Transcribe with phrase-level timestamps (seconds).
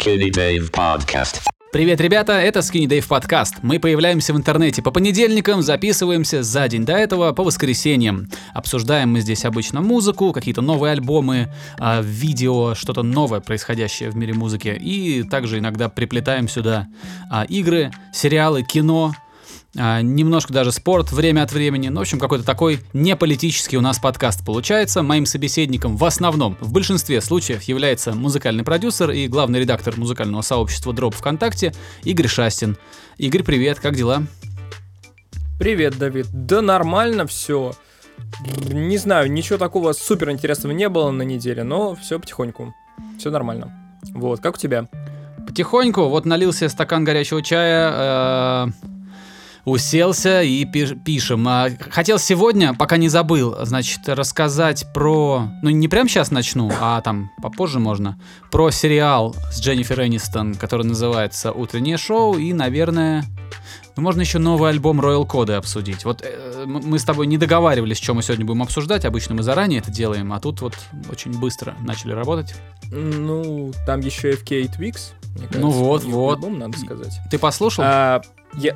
[0.00, 1.42] Skinny Dave Podcast.
[1.72, 3.56] Привет, ребята, это Skinny Dave подкаст.
[3.62, 8.28] Мы появляемся в интернете по понедельникам, записываемся за день до этого по воскресеньям.
[8.54, 14.32] Обсуждаем мы здесь обычно музыку, какие-то новые альбомы, а, видео, что-то новое, происходящее в мире
[14.32, 14.68] музыки.
[14.68, 16.88] И также иногда приплетаем сюда
[17.30, 19.12] а, игры, сериалы, кино,
[19.74, 21.88] немножко даже спорт время от времени.
[21.88, 25.02] Ну, в общем, какой-то такой неполитический у нас подкаст получается.
[25.02, 30.92] Моим собеседником в основном, в большинстве случаев, является музыкальный продюсер и главный редактор музыкального сообщества
[30.92, 31.72] Дроп ВКонтакте
[32.02, 32.76] Игорь Шастин.
[33.16, 34.24] Игорь, привет, как дела?
[35.58, 36.26] Привет, Давид.
[36.32, 37.72] Да нормально все.
[38.70, 42.74] Не знаю, ничего такого супер интересного не было на неделе, но все потихоньку.
[43.18, 43.72] Все нормально.
[44.14, 44.88] Вот, как у тебя?
[45.46, 48.66] Потихоньку, вот налился стакан горячего чая, э,
[49.64, 51.46] уселся и пиш- пишем.
[51.48, 55.48] А, хотел сегодня, пока не забыл, значит, рассказать про...
[55.62, 58.18] Ну, не прямо сейчас начну, а там попозже можно.
[58.50, 62.36] Про сериал с Дженнифер Энистон, который называется «Утреннее шоу».
[62.36, 63.24] И, наверное,
[63.96, 66.04] ну, можно еще новый альбом Royal Code обсудить.
[66.04, 69.04] Вот э, мы с тобой не договаривались, что мы сегодня будем обсуждать.
[69.04, 70.74] Обычно мы заранее это делаем, а тут вот
[71.10, 72.54] очень быстро начали работать.
[72.90, 75.12] Ну, там еще FK Twix.
[75.36, 76.38] Мне кажется, Ну вот, вот.
[76.38, 77.20] альбом, надо сказать.
[77.30, 77.84] Ты послушал?
[77.86, 78.20] А,
[78.56, 78.74] я...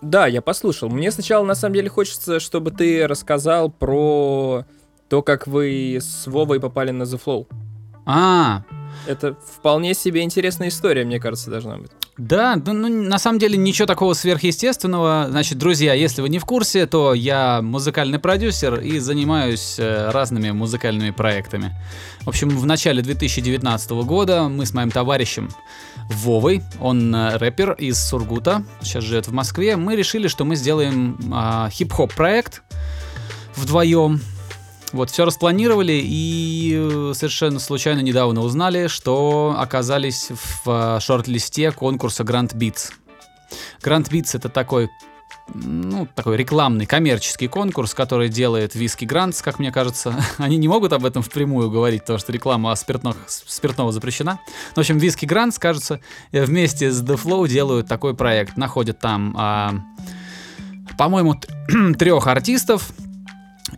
[0.00, 0.88] Да, я послушал.
[0.88, 4.64] Мне сначала, на самом деле, хочется, чтобы ты рассказал про
[5.08, 7.46] то, как вы с Вовой попали на The Flow.
[8.06, 8.62] А,
[9.06, 11.90] Это вполне себе интересная история, мне кажется, должна быть.
[12.18, 15.28] Да, да, ну, на самом деле ничего такого сверхъестественного.
[15.30, 20.50] Значит, друзья, если вы не в курсе, то я музыкальный продюсер и занимаюсь э, разными
[20.50, 21.76] музыкальными проектами.
[22.22, 25.48] В общем, в начале 2019 года мы с моим товарищем
[26.10, 31.18] Вовой, он э, рэпер из Сургута, сейчас живет в Москве, мы решили, что мы сделаем
[31.32, 32.62] а, хип-хоп проект
[33.54, 34.20] вдвоем.
[34.92, 42.22] Вот, все распланировали и э, совершенно случайно недавно узнали, что оказались в э, шорт-листе конкурса
[42.22, 42.92] Grand Beats.
[43.82, 44.88] Grand Beats это такой,
[45.54, 50.14] ну, такой рекламный, коммерческий конкурс, который делает Виски Грантс, как мне кажется.
[50.38, 54.40] Они не могут об этом впрямую говорить, потому что реклама спиртных, спиртного запрещена.
[54.74, 56.00] Но, в общем, Виски Грантс, кажется,
[56.32, 58.56] э, вместе с The Flow делают такой проект.
[58.56, 59.74] Находят там, а,
[60.96, 61.34] по-моему,
[61.98, 62.90] трех артистов,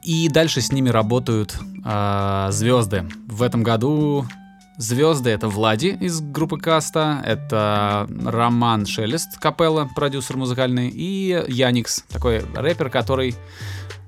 [0.02, 3.08] и дальше с ними работают а, звезды.
[3.26, 4.26] В этом году
[4.76, 12.44] звезды это Влади из группы Каста, это Роман Шелест, капелла, продюсер музыкальный, и Яникс, такой
[12.54, 13.34] рэпер, который...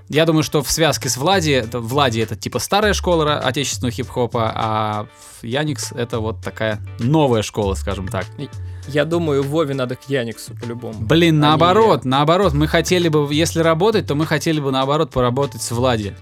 [0.08, 4.52] Я думаю, что в связке с Влади, это, Влади это типа старая школа отечественного хип-хопа,
[4.54, 5.06] а
[5.42, 8.26] Яникс это вот такая новая школа, скажем так.
[8.88, 10.94] Я думаю, Вове надо к Яниксу по-любому.
[11.00, 15.62] Блин, Они- наоборот, наоборот, мы хотели бы, если работать, то мы хотели бы наоборот поработать
[15.62, 16.14] с Влади.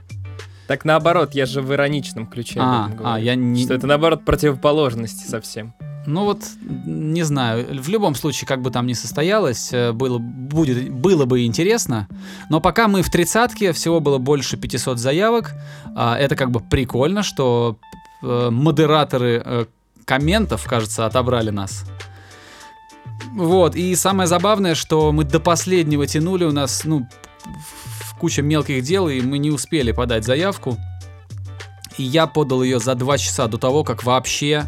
[0.66, 2.60] Так наоборот, я же в ироничном ключе.
[2.62, 3.64] А, а, я не...
[3.64, 5.74] Что это наоборот противоположности совсем.
[6.06, 6.42] Ну вот,
[6.86, 11.44] не знаю, в любом случае, как бы там ни состоялось, э, было, будет, было бы
[11.44, 12.08] интересно,
[12.48, 15.52] но пока мы в тридцатке, всего было больше 500 заявок,
[15.94, 17.76] а, это как бы прикольно, что
[18.22, 19.66] э, модераторы э,
[20.04, 21.84] комментов, кажется, отобрали нас.
[23.34, 27.06] Вот, и самое забавное, что мы до последнего тянули, у нас, ну,
[27.44, 30.76] в- куча мелких дел, и мы не успели подать заявку.
[31.96, 34.66] И я подал ее за два часа до того, как вообще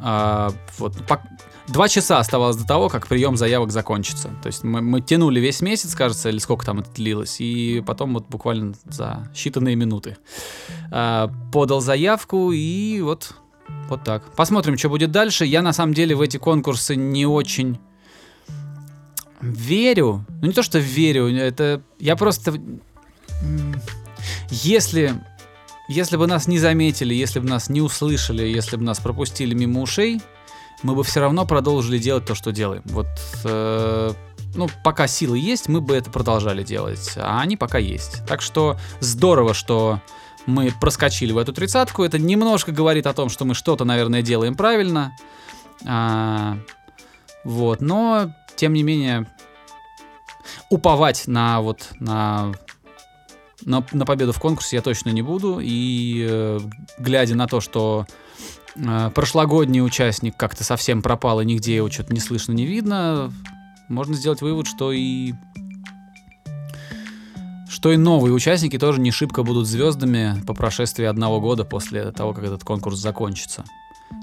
[0.00, 1.26] а, вот, пок-
[1.66, 4.28] два часа оставалось до того, как прием заявок закончится.
[4.42, 8.14] То есть мы, мы тянули весь месяц, кажется, или сколько там это длилось, и потом
[8.14, 10.16] вот буквально за считанные минуты
[10.92, 13.34] а, подал заявку, и вот,
[13.88, 14.32] вот так.
[14.34, 15.44] Посмотрим, что будет дальше.
[15.44, 17.78] Я на самом деле в эти конкурсы не очень
[19.40, 20.24] верю.
[20.40, 22.54] Ну не то, что верю, это я просто...
[24.50, 25.14] Если
[25.88, 29.80] если бы нас не заметили, если бы нас не услышали, если бы нас пропустили мимо
[29.80, 30.20] ушей,
[30.82, 32.82] мы бы все равно продолжили делать то, что делаем.
[32.84, 33.06] Вот,
[33.44, 34.12] э,
[34.54, 38.24] ну, пока силы есть, мы бы это продолжали делать, а они пока есть.
[38.26, 40.00] Так что здорово, что
[40.44, 42.04] мы проскочили в эту тридцатку.
[42.04, 45.16] Это немножко говорит о том, что мы что-то, наверное, делаем правильно.
[45.86, 46.58] А,
[47.44, 49.26] вот, но тем не менее
[50.68, 52.52] уповать на вот на
[53.64, 55.58] на, на победу в конкурсе я точно не буду.
[55.60, 56.60] И э,
[56.98, 58.06] глядя на то, что
[58.76, 63.32] э, прошлогодний участник как-то совсем пропал, и нигде его что-то не слышно, не видно,
[63.88, 65.34] можно сделать вывод, что и
[67.68, 72.32] что и новые участники тоже не шибко будут звездами по прошествии одного года после того,
[72.32, 73.64] как этот конкурс закончится.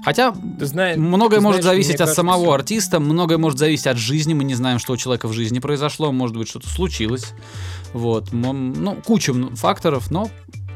[0.04, 3.86] Хотя Ты знаешь, Многое ты может знаешь, зависеть от кажется- самого артиста, многое может зависеть
[3.86, 4.34] от жизни.
[4.34, 7.32] Мы не знаем, что у человека в жизни произошло, может быть, что-то случилось.
[7.92, 10.30] Вот, ну, куча факторов, но,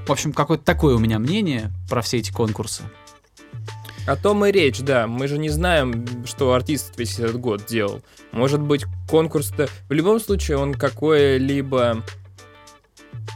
[0.06, 2.82] в общем, какое-то такое у меня мнение про все эти конкурсы.
[4.06, 5.06] О том и речь, да.
[5.06, 8.00] Мы же не знаем, что артист весь этот год делал.
[8.32, 9.68] Может быть, конкурс-то...
[9.88, 12.02] В любом случае, он какое-либо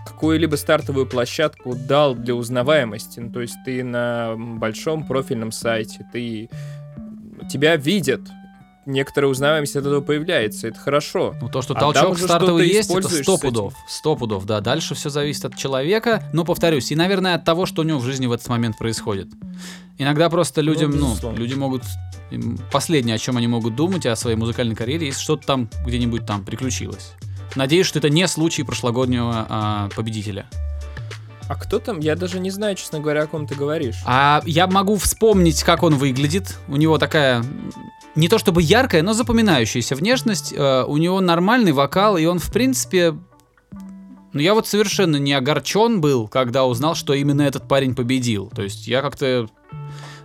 [0.06, 3.20] какую-либо стартовую площадку дал для узнаваемости.
[3.20, 6.48] Ну, то есть ты на большом профильном сайте, ты
[7.50, 8.20] тебя видят,
[8.86, 11.34] некоторая узнаваемость от этого появляется, это хорошо.
[11.40, 13.75] Ну, то, что А толчок стартовый есть, это сто пудов.
[13.88, 14.60] Сто пудов, да.
[14.60, 16.22] Дальше все зависит от человека.
[16.32, 19.28] Но, повторюсь, и, наверное, от того, что у него в жизни в этот момент происходит.
[19.98, 21.38] Иногда просто людям, ну, безусловно.
[21.38, 21.82] люди могут...
[22.72, 26.44] Последнее, о чем они могут думать о своей музыкальной карьере, если что-то там где-нибудь там
[26.44, 27.12] приключилось.
[27.56, 30.47] Надеюсь, что это не случай прошлогоднего а, победителя.
[31.49, 32.01] А кто там?
[32.01, 33.97] Я даже не знаю, честно говоря, о ком ты говоришь.
[34.06, 36.59] А я могу вспомнить, как он выглядит.
[36.69, 37.45] У него такая
[38.15, 40.55] не то чтобы яркая, но запоминающаяся внешность.
[40.56, 43.15] Э, у него нормальный вокал, и он, в принципе...
[44.33, 48.51] Ну, я вот совершенно не огорчен был, когда узнал, что именно этот парень победил.
[48.55, 49.49] То есть я как-то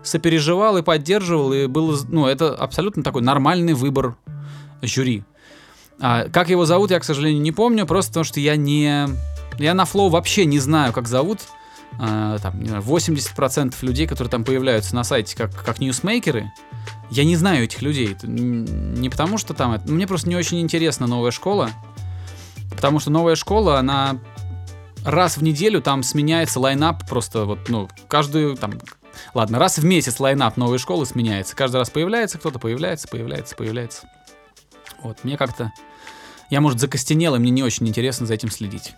[0.03, 4.17] сопереживал и поддерживал, и был, ну, это абсолютно такой нормальный выбор
[4.81, 5.23] жюри.
[6.01, 9.07] А, как его зовут, я, к сожалению, не помню, просто потому что я не...
[9.57, 11.39] Я на Flow вообще не знаю, как зовут.
[11.99, 16.51] А, там, не знаю, 80% людей, которые там появляются на сайте как, как ньюсмейкеры,
[17.09, 18.13] я не знаю этих людей.
[18.13, 19.73] Это не потому что там...
[19.73, 21.69] это- Мне просто не очень интересна новая школа.
[22.71, 24.17] Потому что новая школа, она
[25.03, 28.73] раз в неделю там сменяется lineup просто вот, ну, каждую там...
[29.33, 31.55] Ладно, раз в месяц лайнап новой школы сменяется.
[31.55, 34.07] Каждый раз появляется кто-то, появляется, появляется, появляется.
[35.03, 35.71] Вот, мне как-то...
[36.49, 38.95] Я, может, закостенел, и мне не очень интересно за этим следить.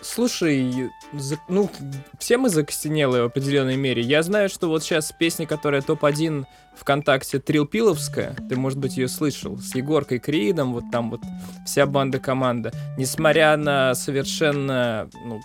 [0.00, 1.70] Слушай, за- ну,
[2.18, 4.02] все мы закостенелые в определенной мере.
[4.02, 6.44] Я знаю, что вот сейчас песня, которая топ-1
[6.76, 11.22] ВКонтакте Трилпиловская, ты, может быть, ее слышал, с Егоркой Кридом, вот там вот
[11.66, 12.72] вся банда-команда.
[12.98, 15.40] Несмотря на совершенно, ну,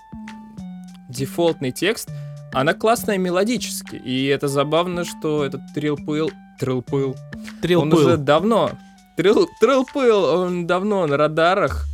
[1.07, 2.10] дефолтный текст,
[2.52, 3.95] она классная мелодически.
[3.95, 6.31] И это забавно, что этот Трилпил...
[6.60, 7.16] Трилпил...
[7.62, 8.72] Трил Он уже давно...
[9.19, 11.88] Трил, Трилпил, он давно на радарах.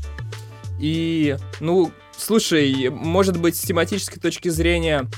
[0.80, 5.10] И, ну, слушай, может быть, с тематической точки зрения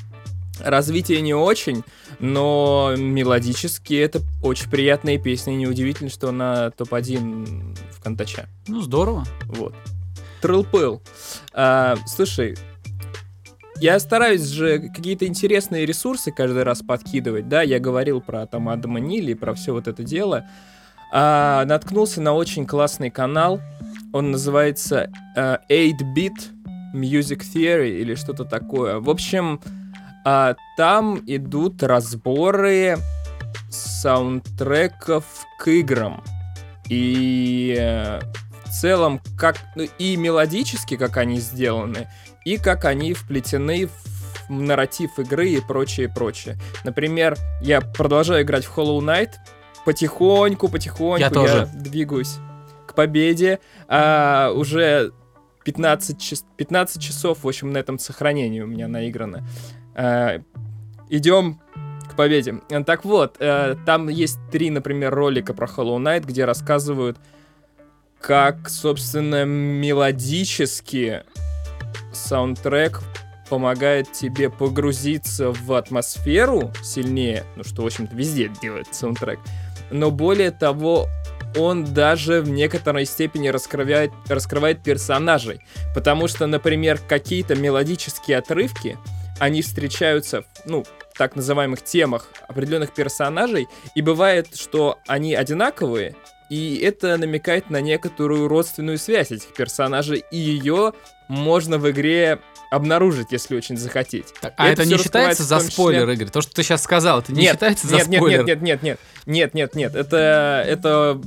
[0.62, 1.84] развитие не очень,
[2.20, 5.52] но мелодически это очень приятная песня.
[5.52, 8.48] И неудивительно, что она топ-1 в Контача.
[8.70, 9.26] Ну, здорово.
[9.48, 9.76] Вот.
[10.40, 11.02] Трилпыл.
[11.52, 12.58] А, слушай,
[13.82, 19.02] я стараюсь же какие-то интересные ресурсы каждый раз подкидывать, да, я говорил про там Адама
[19.02, 20.46] Нили, про все вот это дело.
[21.12, 23.62] А, наткнулся на очень классный канал,
[24.14, 29.00] он называется э, 8-Bit Music Theory или что-то такое.
[29.00, 29.62] В общем,
[30.26, 32.98] а, там идут разборы
[33.70, 35.26] саундтреков
[35.60, 36.24] к играм.
[36.90, 38.20] И э,
[38.66, 42.08] в целом, как ну, и мелодически, как они сделаны,
[42.46, 43.92] и как они вплетены в
[44.50, 46.58] нарратив игры и прочее, прочее.
[46.84, 49.32] Например, я продолжаю играть в Hollow Knight,
[49.88, 51.70] потихоньку, потихоньку Я тоже.
[51.74, 52.40] двигаюсь
[52.88, 53.60] к победе.
[53.88, 55.14] А, уже
[55.64, 59.48] 15, час- 15 часов, в общем, на этом сохранении у меня наиграно.
[59.96, 60.42] А,
[61.10, 61.62] идем
[62.12, 62.56] к победе.
[62.86, 67.18] Так вот, э, там есть три, например, ролика про Hollow Knight, где рассказывают,
[68.20, 71.24] как, собственно, мелодически
[72.12, 73.02] саундтрек
[73.50, 79.40] помогает тебе погрузиться в атмосферу сильнее, ну что, в общем-то, везде делает саундтрек.
[79.92, 81.08] Но более того,
[81.56, 85.62] он даже в некоторой степени раскрывает, раскрывает персонажей.
[85.96, 88.98] Потому что, например, какие-то мелодические отрывки,
[89.40, 90.86] они встречаются, ну,
[91.16, 96.16] так называемых темах определенных персонажей, и бывает, что они одинаковые,
[96.50, 100.94] и это намекает на некоторую родственную связь этих персонажей, и ее
[101.28, 104.34] можно в игре обнаружить, если очень захотеть.
[104.42, 106.30] Так, а это, всё не считается за числе- спойлер, Игорь?
[106.30, 108.46] То, что ты сейчас сказал, это не нет, считается нет, за нет, спойлер?
[108.46, 111.22] нет, нет, нет, нет, нет, нет, нет, это, это,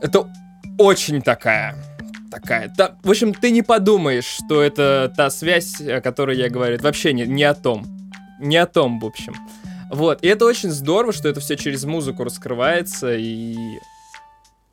[0.00, 0.32] это
[0.78, 1.76] очень такая,
[2.30, 6.76] такая, да, в общем, ты не подумаешь, что это та связь, о которой я говорю,
[6.76, 7.86] это вообще не, не о том,
[8.40, 9.34] не о том, в общем.
[9.90, 13.56] Вот, и это очень здорово, что это все через музыку раскрывается, и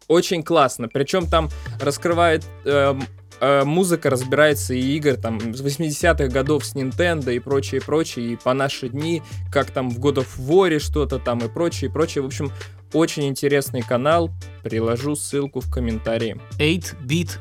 [0.08, 0.88] очень классно.
[0.88, 1.50] Причем там
[1.82, 3.04] раскрывает эм,
[3.39, 8.36] э, музыка, разбирается и игр там с 80-х годов с Nintendo и прочее, прочее, и
[8.36, 12.22] по наши дни, как там в God of War что-то там и прочее, прочее.
[12.24, 12.51] В общем,
[12.94, 14.30] очень интересный канал.
[14.63, 16.38] Приложу ссылку в комментарии.
[16.60, 17.39] 8-бит...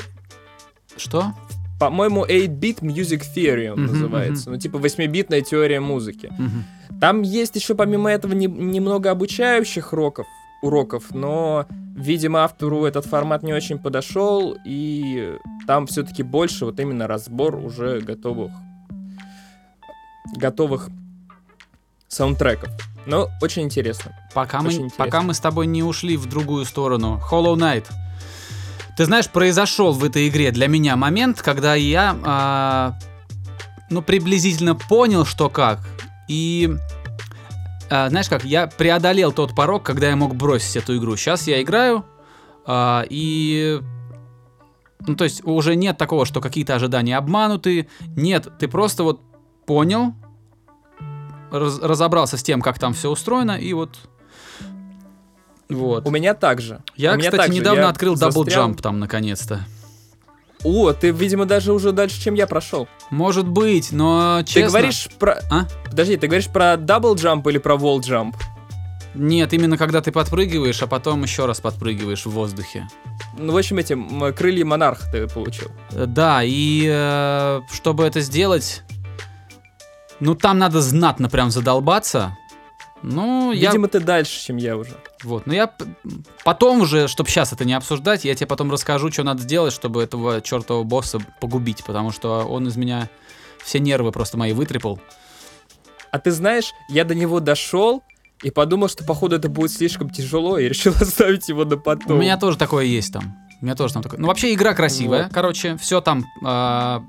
[0.96, 1.32] Что?
[1.80, 4.50] По-моему, 8-Bit Music Theory он Мгм, называется.
[4.50, 6.32] Ну, типа 8-битная теория музыки.
[6.38, 6.64] Мгм.
[7.00, 10.26] Там есть еще помимо этого не- немного обучающих уроков,
[10.64, 17.06] уроков, но, видимо, автору этот формат не очень подошел, и там все-таки больше вот именно
[17.06, 18.50] разбор уже готовых
[20.36, 20.88] готовых
[22.08, 22.70] саундтреков.
[23.06, 24.12] Но очень интересно.
[24.32, 25.04] Пока Очень мы, интересно.
[25.04, 27.20] пока мы с тобой не ушли в другую сторону.
[27.30, 27.84] Hollow Knight.
[28.96, 32.94] Ты знаешь, произошел в этой игре для меня момент, когда я, а,
[33.90, 35.80] ну, приблизительно понял, что как.
[36.28, 36.74] И,
[37.90, 41.16] а, знаешь как, я преодолел тот порог, когда я мог бросить эту игру.
[41.16, 42.04] Сейчас я играю,
[42.66, 43.80] а, и...
[45.06, 47.88] Ну, то есть уже нет такого, что какие-то ожидания обмануты.
[48.16, 49.20] Нет, ты просто вот
[49.66, 50.14] понял,
[51.50, 53.98] раз- разобрался с тем, как там все устроено, и вот...
[55.68, 56.06] Вот.
[56.06, 56.82] У меня также.
[56.94, 57.60] Я, У меня кстати, также.
[57.60, 58.68] недавно Я открыл Double застрял.
[58.68, 59.66] Jump там, наконец-то.
[60.64, 62.88] О, ты, видимо, даже уже дальше, чем я прошел.
[63.10, 64.62] Может быть, но честно...
[64.62, 65.38] Ты говоришь про...
[65.50, 65.66] А?
[65.88, 68.34] Подожди, ты говоришь про double jump или про wall jump?
[69.14, 72.88] Нет, именно когда ты подпрыгиваешь, а потом еще раз подпрыгиваешь в воздухе.
[73.38, 75.68] Ну, в общем, эти м, крылья монарха ты получил.
[75.92, 78.82] Э, Да, и э, чтобы это сделать,
[80.18, 82.36] ну там надо знатно прям задолбаться.
[83.06, 83.68] Ну, я...
[83.68, 84.96] Видимо, ты дальше, чем я уже.
[85.22, 85.84] Вот, но я п-
[86.42, 90.02] потом уже, чтобы сейчас это не обсуждать, я тебе потом расскажу, что надо сделать, чтобы
[90.02, 93.10] этого чертового босса погубить, потому что он из меня
[93.62, 94.98] все нервы просто мои вытрепал.
[96.12, 98.02] А ты знаешь, я до него дошел
[98.42, 102.16] и подумал, что, походу, это будет слишком тяжело, и решил оставить его на потом.
[102.16, 103.36] У меня тоже такое есть там.
[103.60, 104.18] У меня тоже там такое.
[104.18, 105.24] Ну, вообще, игра красивая.
[105.24, 105.32] Вот.
[105.32, 107.02] Короче, все там а,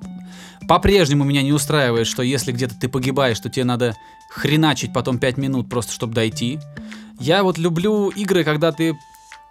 [0.67, 3.95] по-прежнему меня не устраивает, что если где-то ты погибаешь, то тебе надо
[4.29, 6.59] хреначить потом 5 минут просто, чтобы дойти.
[7.19, 8.97] Я вот люблю игры, когда ты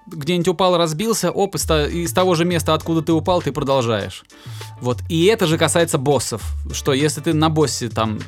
[0.06, 4.24] где-нибудь упал, разбился, оп, из, из того же места, откуда ты упал, ты продолжаешь.
[4.80, 4.98] Вот.
[5.08, 6.42] И это же касается боссов.
[6.72, 8.18] Что если ты на боссе там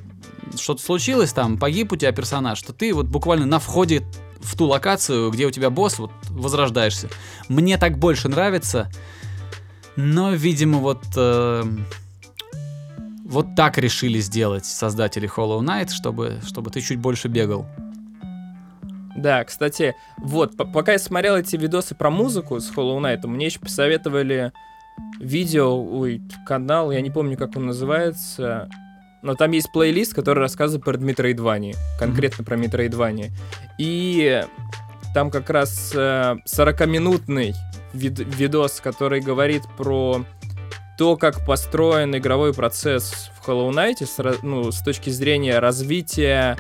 [0.57, 4.07] что-то случилось, там погиб у тебя персонаж, то ты вот буквально на входе
[4.41, 7.09] в ту локацию, где у тебя босс, вот возрождаешься.
[7.49, 8.91] Мне так больше нравится,
[9.97, 11.65] но, видимо, вот э,
[13.29, 17.67] вот так решили сделать создатели Hollow Knight, чтобы, чтобы ты чуть больше бегал.
[19.17, 23.47] Да, кстати, вот, по- пока я смотрел эти видосы про музыку с Hollow Knight, мне
[23.47, 24.53] еще посоветовали
[25.21, 28.69] видео, ой, канал, я не помню, как он называется,
[29.23, 33.31] но там есть плейлист, который рассказывает про Metroidvania, конкретно про Metroidvania.
[33.79, 34.45] И
[35.15, 37.55] там как раз э, 40-минутный
[37.95, 40.25] вид- видос, который говорит про
[40.97, 46.57] то, как построен игровой процесс в Hollow Knight с, ну, с точки зрения развития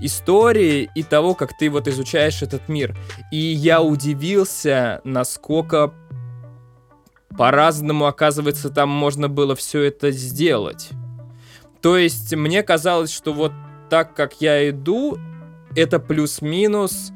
[0.00, 2.96] истории и того, как ты вот изучаешь этот мир.
[3.30, 5.92] И я удивился, насколько
[7.36, 10.90] по-разному, оказывается, там можно было все это сделать.
[11.80, 13.52] То есть мне казалось, что вот
[13.90, 15.18] так, как я иду,
[15.74, 17.10] это плюс-минус,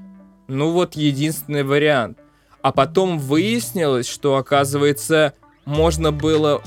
[0.48, 2.18] ну вот единственный вариант.
[2.62, 5.34] А потом выяснилось, что, оказывается,
[5.68, 6.62] можно было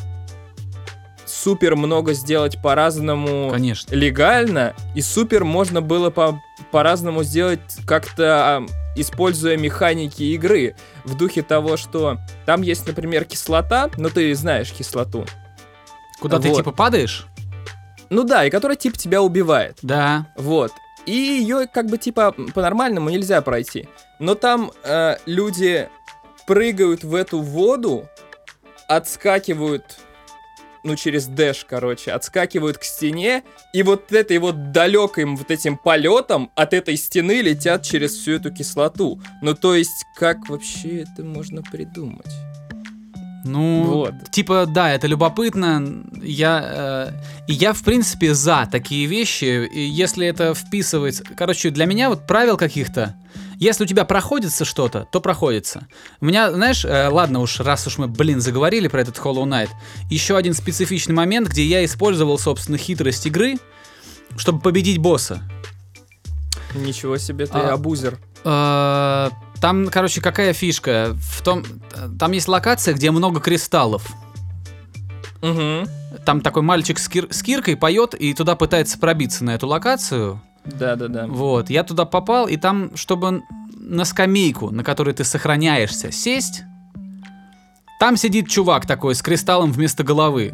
[1.26, 3.96] супер много сделать по-разному Конечно.
[3.96, 6.40] легально, и супер можно было по-
[6.72, 13.90] по-разному сделать как-то ам, используя механики игры в духе того, что там есть, например, кислота,
[13.98, 15.26] ну ты знаешь кислоту.
[16.20, 16.58] Куда ты Вот.
[16.58, 17.26] типа падаешь?
[18.12, 19.80] Ну да, и которая типа тебя убивает.
[19.82, 20.28] Да.
[20.38, 20.72] Вот.
[21.08, 23.88] И ее как бы типа по-нормальному нельзя пройти.
[24.20, 25.90] Но там э, люди
[26.46, 28.08] прыгают в эту воду,
[28.96, 30.00] отскакивают,
[30.84, 33.44] ну через дэш, короче, отскакивают к стене,
[33.74, 38.52] и вот этой вот далеким вот этим полетом от этой стены летят через всю эту
[38.52, 39.22] кислоту.
[39.42, 42.32] Ну то есть, как вообще это можно придумать?
[43.44, 44.14] Ну, Вот.
[44.32, 46.04] типа, да, это любопытно.
[46.22, 47.12] Я, э,
[47.48, 49.68] я, в принципе, за такие вещи.
[49.68, 51.24] И если это вписывается...
[51.24, 53.16] Короче, для меня вот правил каких-то...
[53.62, 55.88] Если у тебя проходится что-то, то проходится.
[56.20, 59.70] У меня, знаешь, э, ладно уж, раз уж мы, блин, заговорили про этот Hollow Knight,
[60.10, 63.60] еще один специфичный момент, где я использовал, собственно, хитрость игры,
[64.36, 65.44] чтобы победить босса.
[66.74, 68.18] Ничего себе ты А, абузер.
[68.44, 69.30] Э,
[69.62, 71.16] Там, короче, какая фишка?
[71.22, 71.64] В том,
[72.18, 74.12] там есть локация, где много кристаллов.
[75.44, 75.88] Угу.
[76.26, 80.42] Там такой мальчик с, кир- с киркой поет и туда пытается пробиться на эту локацию.
[80.66, 81.28] Да-да-да.
[81.28, 83.42] Вот, я туда попал, и там, чтобы
[83.74, 86.64] на скамейку, на которой ты сохраняешься, сесть,
[88.00, 90.54] там сидит чувак такой с кристаллом вместо головы.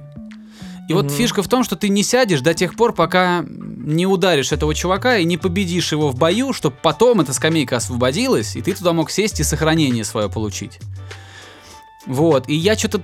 [0.90, 1.14] И вот Мгм.
[1.14, 5.18] фишка в том, что ты не сядешь до тех пор, пока не ударишь этого чувака
[5.18, 9.12] и не победишь его в бою, чтобы потом эта скамейка освободилась, и ты туда мог
[9.12, 10.80] сесть и сохранение свое получить.
[12.06, 13.02] Вот, и я что-то...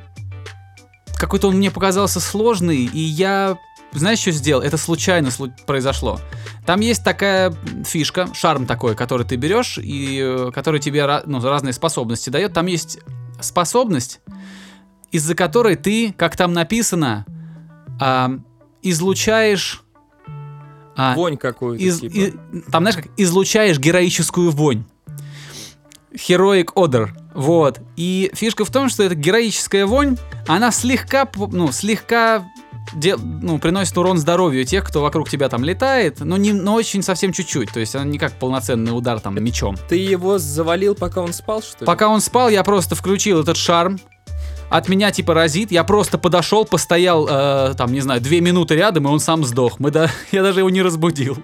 [1.17, 3.57] Какой-то он мне показался сложный, и я...
[3.93, 4.62] Знаешь, что сделал?
[4.63, 6.19] Это случайно слу- произошло.
[6.65, 7.53] Там есть такая
[7.85, 12.53] фишка, шарм такой, который ты берешь, и э, который тебе ну, разные способности дает.
[12.53, 13.00] Там есть
[13.39, 14.19] способность,
[15.12, 17.25] из-за которой ты, как там написано,
[18.01, 18.31] а,
[18.81, 19.83] излучаешь
[20.95, 21.83] А, вонь какую-то.
[21.83, 22.13] из- типа.
[22.13, 22.31] и-
[22.71, 24.85] там, знаешь, как излучаешь героическую вонь.
[26.13, 27.09] Heroic Odor.
[27.33, 27.79] Вот.
[27.95, 32.45] И фишка в том, что эта героическая вонь, она слегка, ну, слегка
[32.93, 37.01] де- ну, приносит урон здоровью тех, кто вокруг тебя там летает, но, не, но очень
[37.01, 37.71] совсем чуть-чуть.
[37.71, 39.75] То есть она не как полноценный удар там мечом.
[39.89, 41.85] Ты его завалил, пока он спал, что ли?
[41.85, 43.99] Пока он спал, я просто включил этот шарм.
[44.69, 49.07] От меня типа разит, я просто подошел, постоял, э, там, не знаю, две минуты рядом,
[49.07, 49.79] и он сам сдох.
[49.79, 51.37] Мы да, я даже его не разбудил.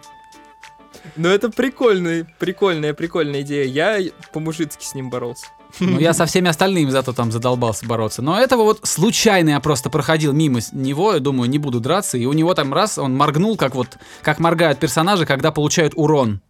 [1.16, 3.66] Ну это прикольный, прикольная, прикольная идея.
[3.66, 5.48] Я по-мужицки с ним боролся.
[5.80, 8.22] Ну, я со всеми остальными зато там задолбался бороться.
[8.22, 12.18] Но этого вот случайно я просто проходил мимо него, и думаю, не буду драться.
[12.18, 16.42] И у него там раз, он моргнул, как вот, как моргают персонажи, когда получают урон.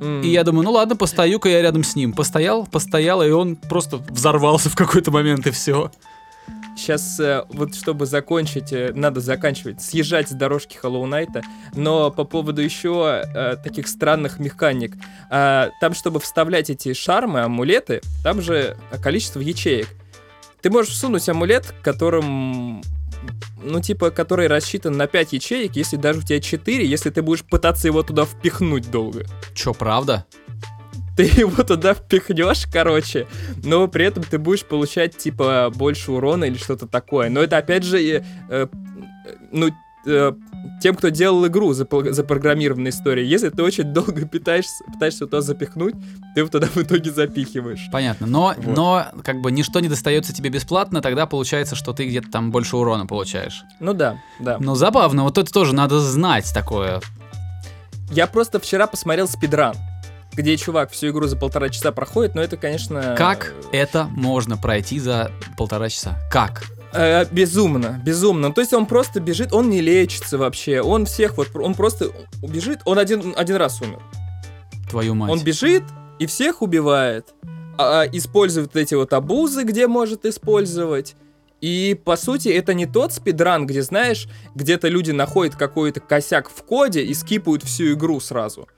[0.00, 0.22] М.
[0.22, 2.12] И я думаю, ну ладно, постою-ка я рядом с ним.
[2.12, 5.90] Постоял, постоял, и он просто взорвался в какой-то момент, и все.
[6.78, 11.42] Сейчас, э, вот чтобы закончить, э, надо заканчивать, съезжать с дорожки Hollow Knight,
[11.74, 14.94] но по поводу еще э, таких странных механик.
[15.28, 19.88] А, там, чтобы вставлять эти шармы, амулеты, там же количество ячеек.
[20.62, 22.82] Ты можешь всунуть амулет, которым
[23.60, 27.44] ну, типа, который рассчитан на 5 ячеек, если даже у тебя 4, если ты будешь
[27.44, 29.24] пытаться его туда впихнуть долго.
[29.52, 30.26] Чё, правда?
[31.18, 33.26] Ты его туда впихнешь, короче,
[33.64, 37.28] но при этом ты будешь получать, типа, больше урона или что-то такое.
[37.28, 38.66] Но это, опять же, э,
[39.50, 39.70] ну,
[40.06, 40.32] э,
[40.80, 43.26] тем, кто делал игру, запро- запрограммированная история.
[43.26, 45.96] Если ты очень долго пытаешься, пытаешься туда запихнуть,
[46.36, 47.88] ты его туда в итоге запихиваешь.
[47.90, 48.28] Понятно.
[48.28, 48.76] Но, Вот.
[48.76, 52.76] но как бы ничто не достается тебе бесплатно, тогда получается, что ты где-то там больше
[52.76, 53.64] урона получаешь.
[53.80, 54.58] Ну да, да.
[54.60, 57.00] Ну, забавно, вот это тоже надо знать такое.
[58.12, 59.74] Я просто вчера посмотрел спидран,
[60.38, 63.16] где чувак всю игру за полтора часа проходит, но это, конечно...
[63.18, 66.16] Как э, это можно пройти за полтора часа?
[66.30, 66.62] Как?
[66.92, 68.52] Э, безумно, безумно.
[68.52, 70.80] То есть он просто бежит, он не лечится вообще.
[70.80, 73.98] Он всех вот, он просто бежит, он один, один раз умер.
[74.88, 75.32] Твою мать.
[75.32, 75.82] Он бежит
[76.20, 77.34] и всех убивает.
[77.76, 81.16] А, а, использует эти вот обузы, где может использовать.
[81.60, 86.62] И, по сути, это не тот спидран, где, знаешь, где-то люди находят какой-то косяк в
[86.62, 88.68] коде и скипают всю игру сразу.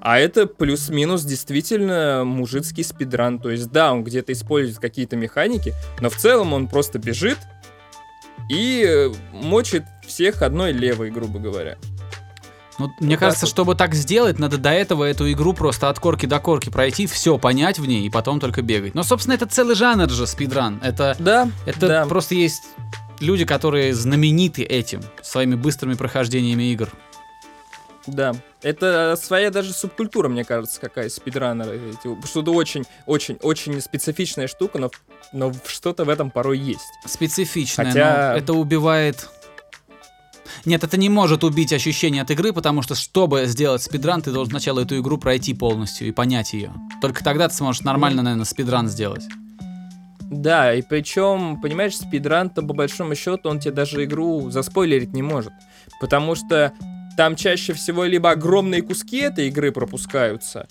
[0.00, 3.38] А это плюс-минус действительно мужицкий спидран.
[3.38, 7.38] То есть, да, он где-то использует какие-то механики, но в целом он просто бежит
[8.48, 11.76] и мочит всех одной левой, грубо говоря.
[12.78, 13.50] Ну, мне так кажется, вот.
[13.50, 17.36] чтобы так сделать, надо до этого эту игру просто от корки до корки пройти, все
[17.36, 18.94] понять в ней и потом только бегать.
[18.94, 20.78] Но, собственно, это целый жанр же спидран.
[20.82, 22.06] Это, Да, это да.
[22.06, 22.62] просто есть
[23.18, 26.88] люди, которые знамениты этим, своими быстрыми прохождениями игр.
[28.06, 31.80] Да, это своя даже субкультура, мне кажется, какая спидранеры.
[32.24, 34.90] Что-то очень, очень, очень специфичная штука, но,
[35.32, 36.88] но что-то в этом порой есть.
[37.06, 39.28] Специфичное, Хотя- но это убивает...
[40.64, 44.50] Нет, это не может убить ощущение от игры, потому что, чтобы сделать спидран, ты должен
[44.50, 46.72] сначала эту игру пройти полностью и понять ее.
[47.00, 49.24] Только тогда ты сможешь нормально, наверное, спидран сделать.
[50.30, 55.52] Да, и причем, понимаешь, спидран-то по большому счету он тебе даже игру заспойлерить не может.
[56.00, 56.72] Потому что
[57.18, 60.68] там чаще всего либо огромные куски этой игры пропускаются,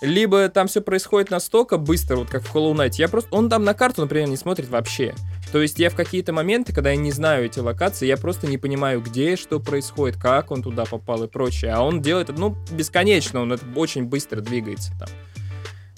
[0.00, 2.94] либо там все происходит настолько быстро, вот как в Hollow Knight.
[2.98, 3.32] Я просто...
[3.32, 5.14] Он там на карту, например, не смотрит вообще.
[5.52, 8.58] То есть я в какие-то моменты, когда я не знаю эти локации, я просто не
[8.58, 11.70] понимаю, где что происходит, как он туда попал и прочее.
[11.72, 15.08] А он делает это, ну, бесконечно, он это очень быстро двигается там.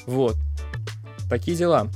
[0.05, 0.37] Вот.
[1.31, 1.89] Такие дела.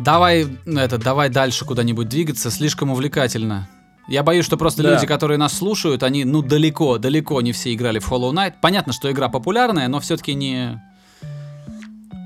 [0.00, 3.68] Давай, ну, это, давай дальше куда-нибудь двигаться, слишком увлекательно.
[4.10, 4.94] Я боюсь, что просто Да.
[4.94, 8.54] люди, которые нас слушают, они, ну, далеко, далеко не все играли в Hollow Knight.
[8.60, 10.82] Понятно, что игра популярная, но все-таки не...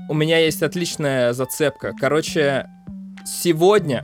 [0.09, 1.93] У меня есть отличная зацепка.
[1.99, 2.67] Короче,
[3.25, 4.03] сегодня,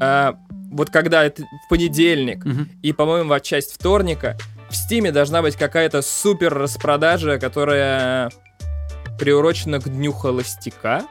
[0.00, 0.36] а,
[0.70, 2.68] вот когда это в понедельник, Мгм.
[2.82, 4.36] и, по-моему, в часть вторника,
[4.70, 8.30] в Стиме должна быть какая-то супер распродажа, которая
[9.18, 11.04] приурочена к Дню Холостяка.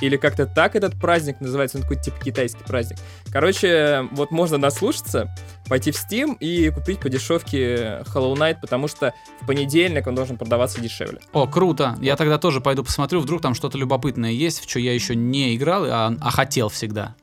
[0.00, 2.98] Или как-то так этот праздник называется, он какой-то типа китайский праздник.
[3.30, 5.34] Короче, вот можно наслушаться,
[5.68, 10.36] пойти в Steam и купить по дешевке Hollow Knight, потому что в понедельник он должен
[10.36, 11.20] продаваться дешевле.
[11.32, 11.96] О, круто.
[12.00, 15.54] Я тогда тоже пойду посмотрю, вдруг там что-то любопытное есть, в что я еще не
[15.54, 17.14] играл, а, а хотел всегда.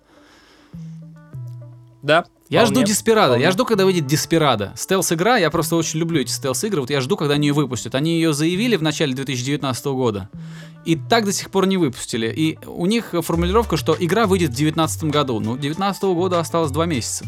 [2.01, 2.25] Да?
[2.51, 3.27] Я жду Диспирада.
[3.29, 3.45] вполне.
[3.45, 4.73] Я жду, когда выйдет Диспирада.
[4.75, 6.81] Стелс-игра, я просто очень люблю эти стелс-игры.
[6.81, 7.95] Вот я жду, когда они ее выпустят.
[7.95, 10.29] Они ее заявили в начале 2019 года.
[10.83, 12.27] И так до сих пор не выпустили.
[12.27, 15.39] И у них формулировка, что игра выйдет в 2019 году.
[15.39, 17.25] Ну, 2019 года осталось два месяца.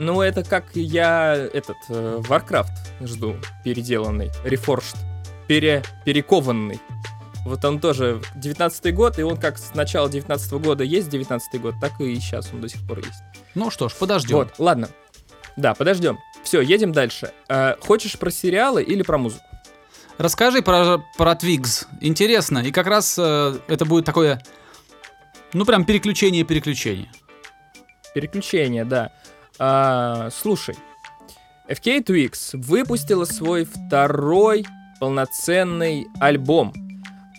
[0.00, 4.96] Ну, это как я этот э, Warcraft жду переделанный, reforged,
[5.46, 6.80] пере, перекованный.
[7.44, 11.74] Вот он тоже 19 год, и он как с начала 19 года есть 19 год,
[11.80, 13.22] так и сейчас он до сих пор есть.
[13.54, 14.36] Ну что ж, подождем.
[14.36, 14.88] Вот, ладно.
[15.56, 16.18] Да, подождем.
[16.42, 17.32] Все, едем дальше.
[17.48, 19.44] Э, хочешь про сериалы или про музыку?
[20.18, 21.86] Расскажи про, про Twix.
[22.00, 22.58] Интересно.
[22.58, 24.42] И как раз э, это будет такое,
[25.52, 27.10] ну прям переключение-переключение.
[28.14, 29.12] Переключение, да.
[29.58, 30.76] А, слушай,
[31.68, 34.66] FK Twix выпустила свой второй
[35.00, 36.72] полноценный альбом.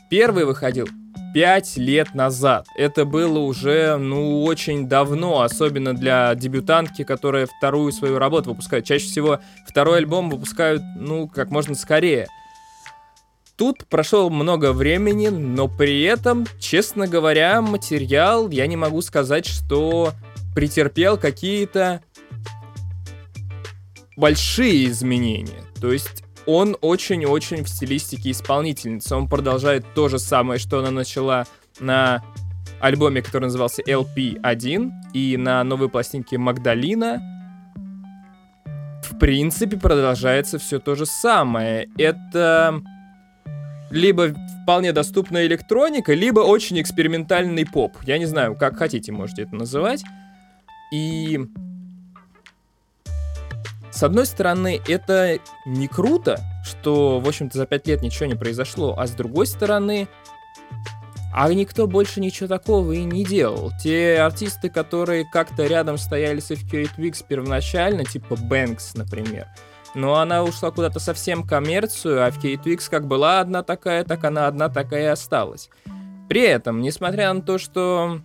[0.09, 0.87] Первый выходил
[1.33, 2.67] пять лет назад.
[2.77, 8.85] Это было уже, ну, очень давно, особенно для дебютантки, которая вторую свою работу выпускает.
[8.85, 12.27] Чаще всего второй альбом выпускают, ну, как можно скорее.
[13.55, 20.13] Тут прошло много времени, но при этом, честно говоря, материал, я не могу сказать, что
[20.55, 22.01] претерпел какие-то
[24.15, 25.63] большие изменения.
[25.79, 29.15] То есть он очень-очень в стилистике исполнительницы.
[29.15, 31.45] Он продолжает то же самое, что она начала
[31.79, 32.23] на
[32.79, 37.21] альбоме, который назывался LP1, и на новой пластинке Магдалина.
[39.03, 41.87] В принципе, продолжается все то же самое.
[41.97, 42.81] Это
[43.89, 47.97] либо вполне доступная электроника, либо очень экспериментальный поп.
[48.03, 50.03] Я не знаю, как хотите, можете это называть.
[50.91, 51.39] И
[53.93, 58.95] с одной стороны, это не круто, что, в общем-то, за пять лет ничего не произошло,
[58.97, 60.07] а с другой стороны,
[61.31, 63.71] а никто больше ничего такого и не делал.
[63.79, 69.47] Те артисты, которые как-то рядом стояли с FQ Twix первоначально, типа Бэнкс, например,
[69.93, 74.47] но она ушла куда-то совсем коммерцию, а FK Twix как была одна такая, так она
[74.47, 75.69] одна такая и осталась.
[76.29, 78.21] При этом, несмотря на то, что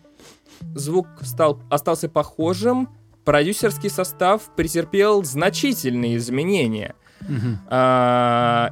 [0.75, 2.89] звук стал, остался похожим,
[3.29, 6.95] продюсерский состав претерпел значительные изменения.
[7.69, 8.71] А,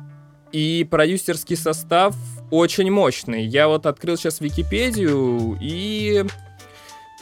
[0.50, 2.16] и продюсерский состав
[2.50, 3.44] очень мощный.
[3.44, 6.24] Я вот открыл сейчас Википедию и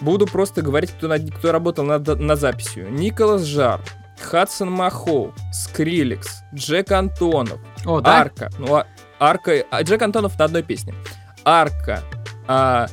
[0.01, 2.93] буду просто говорить, кто, на, кто работал над, над записью.
[2.93, 3.81] Николас Жар,
[4.21, 8.21] Hudson Mohawke, Skrillex, Jack Antonoff, О, да?
[8.21, 8.53] Arca.
[8.61, 8.87] Ну, а-
[9.19, 9.65] Arca...
[9.73, 10.95] а, Jack Antonoff на одной песне.
[11.45, 12.01] Arca.
[12.47, 12.87] а,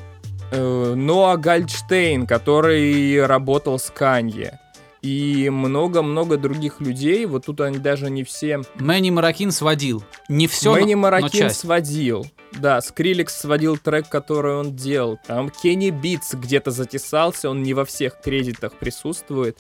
[0.52, 4.60] Noah Goldstein, который работал с Канье.
[5.02, 7.26] И много-много других людей.
[7.26, 8.62] Вот тут они даже не все...
[8.76, 10.04] Manny Marroquin сводил.
[10.30, 11.62] Не все, Manny Marroquin но часть.
[11.62, 12.28] сводил.
[12.52, 15.18] Да, Skrillex сводил трек, который он делал.
[15.26, 19.58] Там Kenny Beats где-то затесался, он не во всех кредитах присутствует.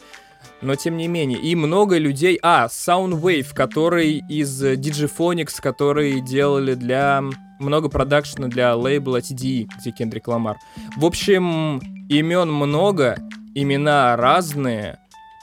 [0.61, 1.39] Но тем не менее.
[1.39, 2.37] И много людей...
[2.41, 7.23] А, Soundwave, который из э, Digiphonics, которые делали для...
[7.61, 10.57] Много продакшена для лейбла TDE, где Кендрик Ламар.
[10.97, 13.17] В общем, имен много,
[13.53, 14.97] имена разные,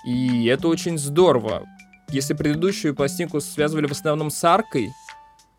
[0.05, 1.63] и это очень здорово.
[2.11, 4.91] Если предыдущую пластинку связывали в основном с Аркой,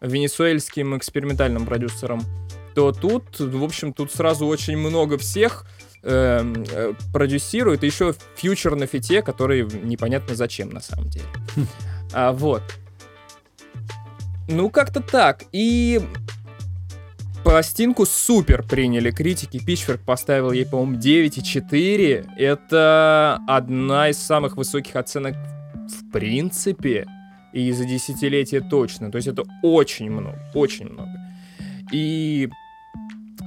[0.01, 2.21] венесуэльским экспериментальным продюсером,
[2.75, 5.65] то тут, в общем, тут сразу очень много всех
[6.03, 11.25] эм, э, продюсирует, и еще фьючер на фите, который непонятно зачем на самом деле.
[12.11, 12.63] А, вот.
[14.47, 15.43] Ну, как-то так.
[15.51, 16.01] И
[17.43, 19.63] пластинку супер приняли критики.
[19.63, 22.27] Пичферк поставил ей, по-моему, 9,4.
[22.37, 25.35] Это одна из самых высоких оценок
[25.87, 27.05] в принципе.
[27.53, 29.11] И за десятилетие точно.
[29.11, 31.11] То есть это очень много, очень много.
[31.91, 32.49] И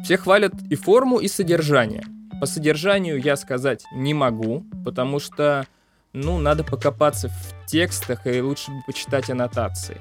[0.04, 2.04] все хвалят и форму, и содержание.
[2.40, 5.66] По содержанию я сказать не могу, потому что,
[6.12, 9.98] ну, надо покопаться в текстах и лучше бы почитать аннотации.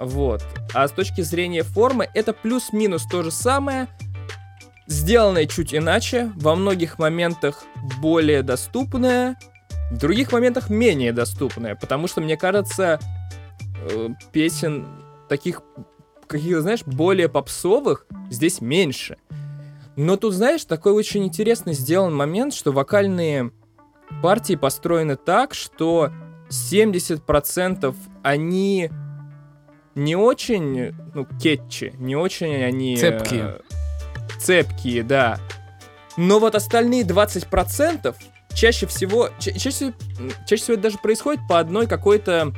[0.00, 0.42] Вот.
[0.72, 3.86] А с точки зрения формы, это плюс-минус то же самое,
[4.86, 7.64] сделанное чуть иначе, во многих моментах
[8.00, 9.36] более доступное,
[9.90, 12.98] в других моментах менее доступное, потому что, мне кажется,
[13.82, 14.86] э, песен
[15.28, 15.62] таких,
[16.26, 19.18] каких, знаешь, более попсовых здесь меньше.
[19.96, 23.52] Но тут, знаешь, такой очень интересно сделан момент, что вокальные
[24.22, 26.10] партии построены так, что
[26.48, 28.90] 70% они
[30.00, 32.94] не очень, ну, кетчи, не очень они...
[32.94, 33.58] э, Цепкие.
[34.40, 35.38] цепкие, да.
[36.16, 38.14] Но вот остальные 20%
[38.54, 39.92] чаще всего, ча- чаще,
[40.46, 42.52] чаще всего это даже происходит по одной какой-то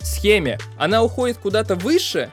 [0.00, 0.58] схеме.
[0.78, 2.30] Она уходит куда-то выше,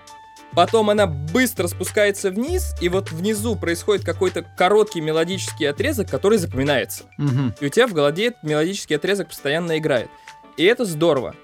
[0.53, 7.05] потом она быстро спускается вниз, и вот внизу происходит какой-то короткий мелодический отрезок, который запоминается.
[7.17, 7.55] Мгм.
[7.59, 10.09] И у тебя в голове этот мелодический отрезок постоянно играет.
[10.57, 11.35] И это здорово.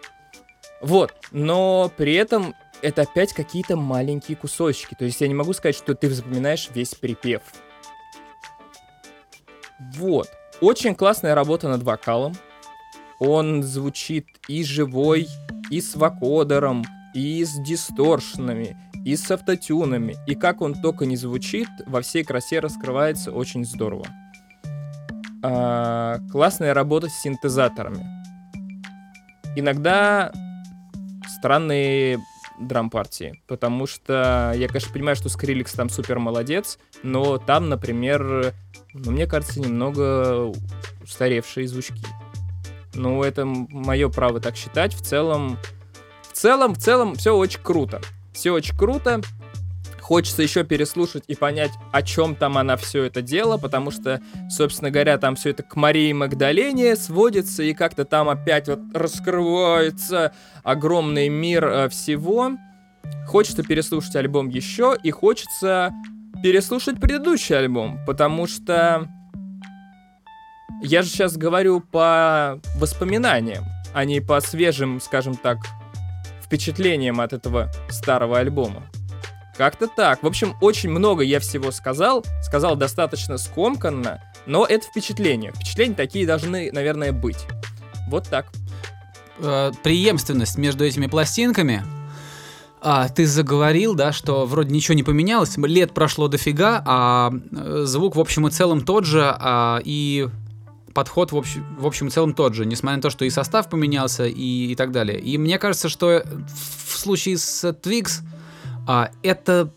[0.81, 1.13] Вот.
[1.31, 4.93] Но при этом это опять какие-то маленькие кусочки.
[4.93, 7.41] То есть я не могу сказать, что ты запоминаешь весь припев.
[9.95, 10.27] Вот.
[10.61, 12.33] Очень классная работа над вокалом.
[13.19, 15.27] Он звучит и живой,
[15.71, 20.17] и с вокодером, и с дисторшенами, и с автотюнами.
[20.27, 24.05] И как он только не звучит, во всей красе раскрывается очень здорово.
[25.41, 28.05] А, классная работа с синтезаторами.
[29.55, 30.31] иногда
[31.27, 32.19] странные
[32.59, 38.53] драм-партии, потому что я, конечно, понимаю, что Скриликс там супер молодец, но там, например,
[38.93, 40.53] ну, мне кажется, немного
[41.03, 42.05] устаревшие звучки.
[42.93, 44.93] Ну, это мое право так считать.
[44.93, 45.57] В целом,
[46.21, 48.01] в целом, в целом, все очень круто.
[48.33, 49.21] Все очень круто.
[50.03, 54.91] Хочется еще переслушать и понять, о чем там она все это дело, потому что, собственно
[54.91, 61.29] говоря, там все это к Марии Магдалене сводится, и как-то там опять вот раскрывается огромный
[61.29, 62.51] мир э, всего.
[63.27, 65.93] Хочется переслушать альбом еще, и хочется
[66.43, 69.07] переслушать предыдущий альбом, потому что
[70.81, 73.63] я же сейчас говорю по воспоминаниям,
[73.93, 75.59] а не по свежим, скажем так,
[76.41, 78.83] впечатлениям от этого старого альбома.
[79.57, 80.23] Как-то так.
[80.23, 82.25] В общем, очень много я всего сказал.
[82.41, 85.51] Сказал достаточно скомканно, но это впечатления.
[85.51, 87.45] Впечатления такие должны, наверное, быть.
[88.09, 88.47] Вот так.
[89.39, 91.83] Э, преемственность между этими пластинками.
[92.81, 98.17] А, ты заговорил, да, что вроде ничего не поменялось, лет прошло дофига, а э, звук
[98.17, 100.27] в общем и целом тот же, а, и
[100.93, 103.69] подход в общем, в общем и целом тот же, несмотря на то, что и состав
[103.69, 105.17] поменялся, и, и так далее.
[105.17, 106.23] И мне кажется, что
[106.87, 108.21] в случае с Twix
[108.87, 109.71] а, это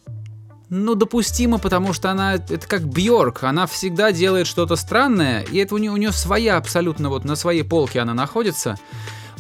[0.68, 5.74] ну, допустимо, потому что она, это как Бьорк, она всегда делает что-то странное, и это
[5.74, 8.76] у нее, у нее своя абсолютно, вот на своей полке она находится,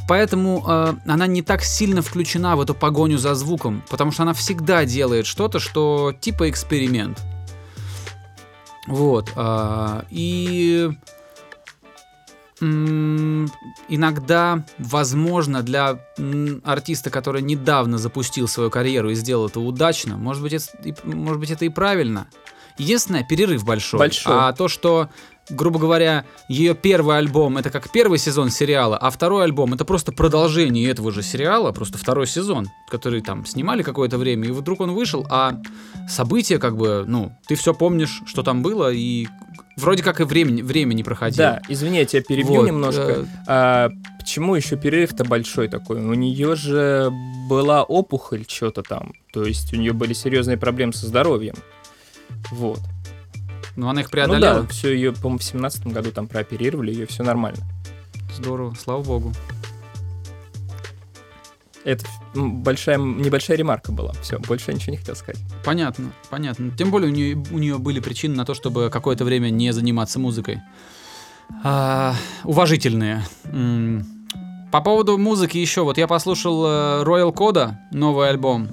[0.08, 4.34] поэтому э, она не так сильно включена в эту погоню за звуком, потому что она
[4.34, 7.20] всегда делает что-то, что типа эксперимент.
[8.86, 10.90] Вот, э, и
[12.60, 16.00] иногда возможно для
[16.64, 20.66] артиста, который недавно запустил свою карьеру и сделал это удачно, может быть, это,
[21.04, 22.26] может быть, это и правильно.
[22.78, 23.98] Единственное, перерыв большой.
[23.98, 24.34] Большой.
[24.34, 25.08] А то, что,
[25.48, 30.12] грубо говоря, ее первый альбом это как первый сезон сериала, а второй альбом это просто
[30.12, 34.92] продолжение этого же сериала, просто второй сезон, который там снимали какое-то время, и вдруг он
[34.92, 35.58] вышел, а
[36.08, 39.26] события как бы, ну, ты все помнишь, что там было, и
[39.76, 41.60] Вроде как и времени, время не проходило.
[41.60, 43.02] Да, извини, я тебя перебью вот, немножко.
[43.02, 43.26] Э...
[43.46, 46.00] А, почему еще перерыв-то большой такой?
[46.00, 47.10] У нее же
[47.48, 49.12] была опухоль что-то там.
[49.32, 51.56] То есть у нее были серьезные проблемы со здоровьем.
[52.50, 52.80] Вот.
[53.76, 54.54] Ну, она их преодолела.
[54.54, 57.60] Ну да, все ее, по-моему, в семнадцатом году там прооперировали, ее все нормально.
[58.34, 59.32] Здорово, слава богу.
[61.86, 64.12] Это большая, небольшая ремарка была.
[64.20, 65.40] Все, больше я ничего не хотел сказать.
[65.64, 66.72] Понятно, понятно.
[66.76, 70.18] Тем более у нее, у нее были причины на то, чтобы какое-то время не заниматься
[70.18, 70.62] музыкой.
[71.62, 73.22] А, уважительные.
[74.72, 78.68] По поводу музыки еще, вот я послушал э, Royal Coda, новый альбом.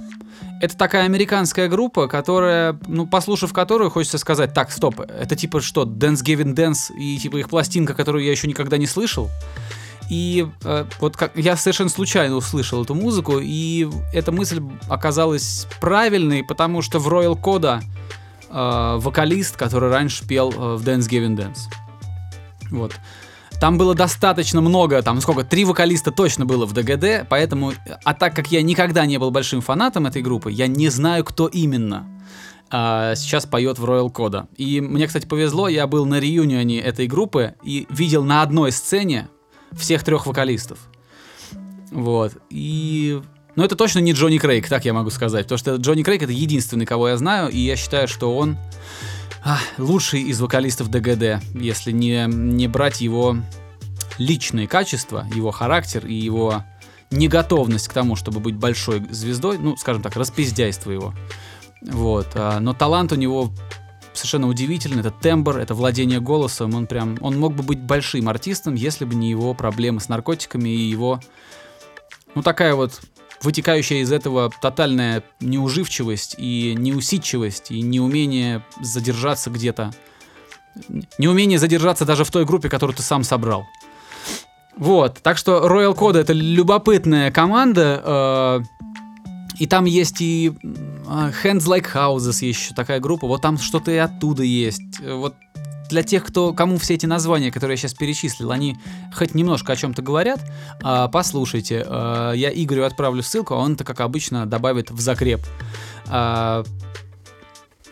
[0.59, 5.83] Это такая американская группа, которая, ну, послушав которую, хочется сказать, так, стоп, это типа что,
[5.83, 9.29] Dance Giving Dance и типа их пластинка, которую я еще никогда не слышал.
[10.13, 16.43] И э, вот как я совершенно случайно услышал эту музыку, и эта мысль оказалась правильной,
[16.43, 17.81] потому что в Royal Coda
[18.47, 21.61] э, вокалист, который раньше пел э, в Dance Giving Dance.
[22.69, 22.93] Вот.
[23.59, 27.73] Там было достаточно много, там сколько, три вокалиста точно было в ДГД, поэтому,
[28.03, 31.47] а так как я никогда не был большим фанатом этой группы, я не знаю, кто
[31.47, 32.05] именно
[32.69, 34.45] а, сейчас поет в Royal Coda.
[34.57, 39.29] И мне, кстати, повезло, я был на реюнионе этой группы и видел на одной сцене
[39.77, 40.79] всех трех вокалистов.
[41.91, 42.33] Вот.
[42.49, 43.21] И...
[43.55, 45.45] Но это точно не Джонни Крейг, так я могу сказать.
[45.45, 48.57] Потому что Джонни Крейг это единственный, кого я знаю, и я считаю, что он
[49.45, 53.37] а, лучший из вокалистов ДГД, если не, не брать его
[54.17, 56.63] личные качества, его характер и его
[57.11, 61.13] неготовность к тому, чтобы быть большой звездой, ну, скажем так, распиздяйство его.
[61.81, 62.27] Вот.
[62.35, 63.51] А, но талант у него
[64.13, 64.99] совершенно удивительный.
[64.99, 66.75] Это тембр, это владение голосом.
[66.75, 70.69] Он прям, он мог бы быть большим артистом, если бы не его проблемы с наркотиками
[70.69, 71.19] и его,
[72.35, 73.01] ну такая вот
[73.41, 79.93] вытекающая из этого тотальная неуживчивость и неусидчивость и неумение задержаться где-то.
[81.17, 83.67] Неумение задержаться даже в той группе, которую ты сам собрал.
[84.75, 88.01] Вот, так что Royal Code это любопытная команда.
[88.03, 88.59] Э,
[89.59, 90.51] и там есть и
[91.05, 93.27] Hands Like Houses, еще такая группа.
[93.27, 94.99] Вот там что-то и оттуда есть.
[94.99, 95.35] Вот
[95.89, 98.77] для тех, кто, кому все эти названия, которые я сейчас перечислил, они
[99.13, 100.39] хоть немножко о чем-то говорят,
[100.81, 101.85] а, послушайте.
[101.85, 105.41] А, я Игорю отправлю ссылку, а он это, как обычно, добавит в закреп.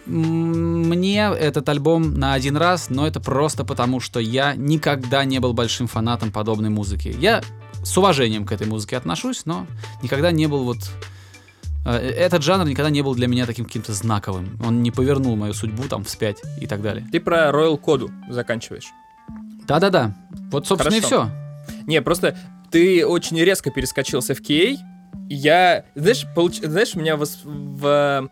[0.08, 5.54] Мне этот альбом на один раз, но это просто потому, что я никогда не был
[5.54, 7.16] большим фанатом подобной музыки.
[7.20, 7.44] Я
[7.84, 9.68] с уважением к этой музыке отношусь, но
[10.02, 11.20] никогда не был вот Э,
[11.86, 14.60] этот жанр никогда не был для меня таким каким-то знаковым.
[14.64, 17.06] Он не повернул мою судьбу там вспять и так далее.
[17.12, 18.88] Ты про Royal Коду заканчиваешь.
[19.66, 20.16] Да-да-да.
[20.52, 21.24] Вот, собственно, Хорошо.
[21.26, 21.86] и все.
[21.88, 22.38] Не, просто
[22.72, 24.78] ты очень резко перескочился в KA.
[25.30, 26.60] Я, знаешь, получ...
[26.60, 28.30] знаешь, у меня вос- в,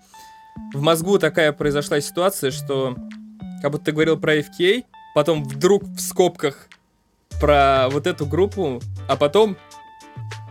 [0.73, 2.95] в мозгу такая произошла ситуация, что
[3.62, 4.83] как будто ты говорил про FK,
[5.15, 6.67] потом вдруг в скобках
[7.39, 9.57] про вот эту группу, а потом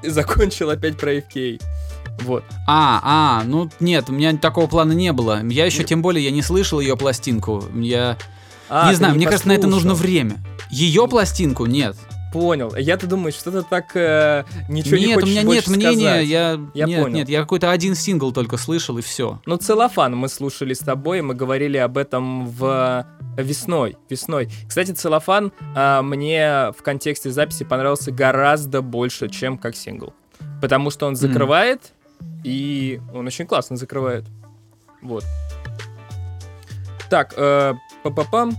[0.02, 1.60] закончил опять про FK.
[2.22, 2.44] Вот.
[2.66, 3.00] А,
[3.40, 5.42] а, ну нет, у меня такого плана не было.
[5.44, 7.64] Я еще Не- тем более я не слышал ее пластинку.
[7.74, 8.16] Я
[8.68, 10.10] А, не знаю, мне кажется, на это нужно послушал.
[10.12, 10.36] время.
[10.70, 11.96] Ее пластинку нет.
[12.30, 12.74] Понял.
[12.76, 15.96] Я-то думаю, что ты так э, ничего не нет, хочешь у меня нет мнения.
[15.96, 16.26] сказать.
[16.26, 17.16] Я, Я нет, понял.
[17.16, 19.40] нет, я какой-то один сингл только слышал и все.
[19.46, 23.06] Ну, целлофан мы слушали с тобой, мы говорили об этом в
[23.38, 23.96] весной.
[24.10, 24.50] Весной.
[24.68, 30.12] Кстати, целлофан а, мне в контексте записи понравился гораздо больше, чем как сингл.
[30.60, 31.92] Потому что он закрывает,
[32.44, 34.24] и он очень классно закрывает.
[35.02, 35.24] Вот.
[37.08, 38.52] Так, э, па-па-пам.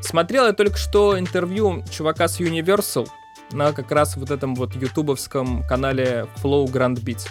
[0.00, 3.08] Смотрел я только что интервью чувака с Universal
[3.52, 7.28] на как раз вот этом вот ютубовском канале Flow Grand Beats.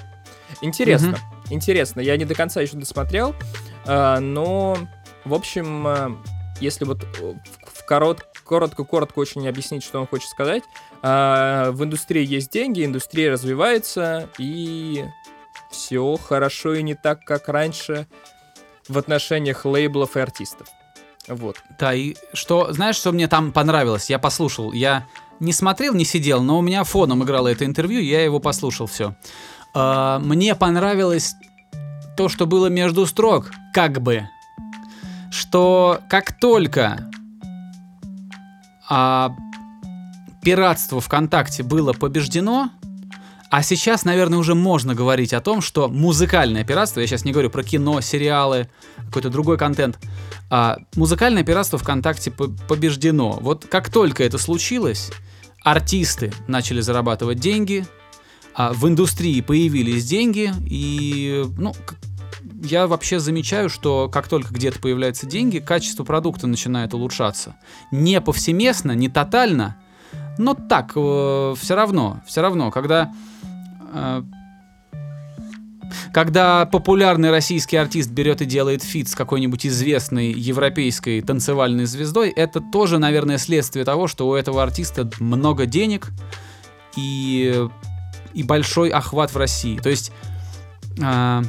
[0.62, 1.18] Интересно,
[1.50, 2.00] интересно.
[2.00, 3.36] Я не до конца еще досмотрел,
[3.86, 4.78] а, но,
[5.26, 6.18] в общем, а,
[6.60, 7.34] если вот э,
[7.66, 10.64] в, корот, коротко-коротко очень объяснить, что он хочет сказать,
[11.02, 15.06] а, в индустрии есть деньги, индустрия развивается, и
[15.74, 18.08] все хорошо и не так, как раньше
[18.88, 20.68] в отношениях лейблов и артистов.
[21.28, 21.58] Вот.
[21.80, 24.10] Да, и что, знаешь, что мне там понравилось?
[24.10, 25.08] Я послушал, я
[25.40, 29.16] не смотрел, не сидел, но у меня фоном играло это интервью, я его послушал, все.
[29.74, 31.36] мне понравилось
[32.16, 34.30] то, что было между строк, как бы,
[35.32, 37.10] что как только
[38.90, 39.36] а,
[40.44, 42.70] пиратство ВКонтакте было побеждено,
[43.54, 47.52] а сейчас, наверное, уже можно говорить о том, что музыкальное пиратство, я сейчас не говорю
[47.52, 48.68] про кино, сериалы,
[49.06, 50.00] какой-то другой контент,
[50.50, 53.38] а, музыкальное пиратство ВКонтакте по- побеждено.
[53.42, 55.12] Вот как только это случилось,
[55.64, 57.86] артисты начали зарабатывать деньги,
[58.56, 61.76] а, в индустрии появились деньги, и ну,
[62.64, 67.56] я вообще замечаю, что как только где-то появляются деньги, качество продукта начинает улучшаться.
[67.92, 69.78] Не повсеместно, не тотально,
[70.40, 73.33] но так, все равно, все равно, когда э,
[76.14, 82.62] когда популярный российский артист берет и делает фит с какой-нибудь известной европейской танцевальной звездой, это
[82.62, 86.10] тоже, наверное, следствие того, что у этого артиста много денег
[86.96, 87.68] и,
[88.34, 89.78] и большой охват в России.
[89.78, 90.12] То есть
[91.02, 91.44] а,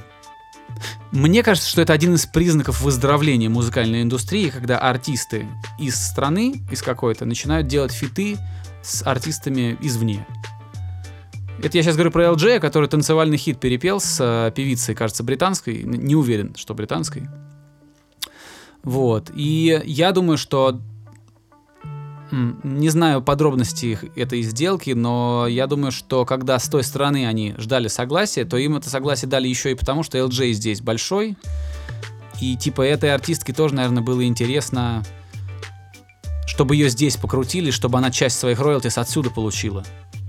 [1.12, 5.46] мне кажется, что это один из признаков выздоровления музыкальной индустрии, когда артисты
[5.78, 8.36] из страны, из какой-то, начинают делать фиты
[8.82, 10.26] с артистами извне.
[11.62, 15.82] Это я сейчас говорю про LJ, который танцевальный хит перепел с э, певицей, кажется, британской.
[15.82, 17.28] Не уверен, что британской.
[18.82, 19.30] Вот.
[19.34, 20.80] И я думаю, что...
[22.32, 27.86] Не знаю подробностей этой сделки, но я думаю, что когда с той стороны они ждали
[27.86, 31.36] согласия, то им это согласие дали еще и потому, что LJ здесь большой.
[32.40, 35.04] И типа этой артистке тоже, наверное, было интересно,
[36.46, 39.84] чтобы ее здесь покрутили, чтобы она часть своих роялтис отсюда получила.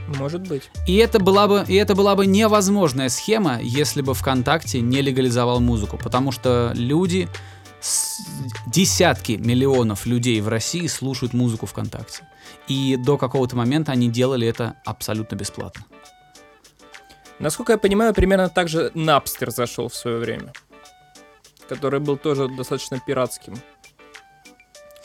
[0.08, 0.70] Может быть.
[0.88, 5.60] И это была бы, и это была бы невозможная схема, если бы ВКонтакте не легализовал
[5.60, 7.28] музыку, потому что люди,
[8.68, 12.28] десятки миллионов людей в России слушают музыку ВКонтакте.
[12.68, 15.86] И до какого-то момента они делали это абсолютно бесплатно.
[17.40, 20.54] Насколько я понимаю, примерно так же Напстер зашел в свое время.
[21.68, 23.56] Который был тоже достаточно пиратским.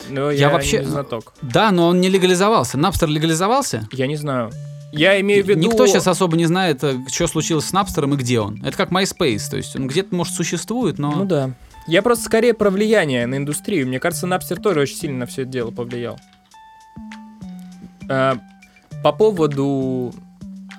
[0.09, 1.33] Но я, Я вообще- не знаток.
[1.41, 2.77] Да, но он не легализовался.
[2.77, 3.87] Напстер легализовался?
[3.91, 4.51] Я не знаю.
[4.91, 5.61] Я имею в виду...
[5.61, 8.63] Никто сейчас особо не знает, э, что случилось с Напстером и где он.
[8.63, 11.11] Это как MySpace, то есть он где-то, может, существует, но...
[11.11, 11.51] Ну да.
[11.87, 13.87] Я просто скорее про влияние на индустрию.
[13.87, 16.19] Мне кажется, Напстер тоже очень сильно на все это дело повлиял.
[18.09, 18.37] А,
[19.03, 20.13] по поводу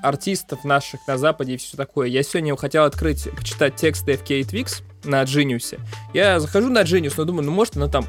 [0.03, 2.09] артистов наших на Западе и все такое.
[2.09, 5.79] Я сегодня хотел открыть, почитать тексты FK Twix на Genius.
[6.13, 8.05] Я захожу на Genius, но думаю, ну может она там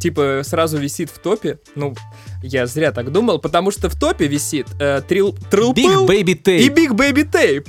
[0.00, 1.58] типа сразу висит в топе.
[1.74, 1.94] Ну,
[2.42, 6.42] я зря так думал, потому что в топе висит э, Thrill, Thrill Big Pill Baby
[6.42, 6.58] Tape.
[6.58, 7.68] и Big Baby Tape.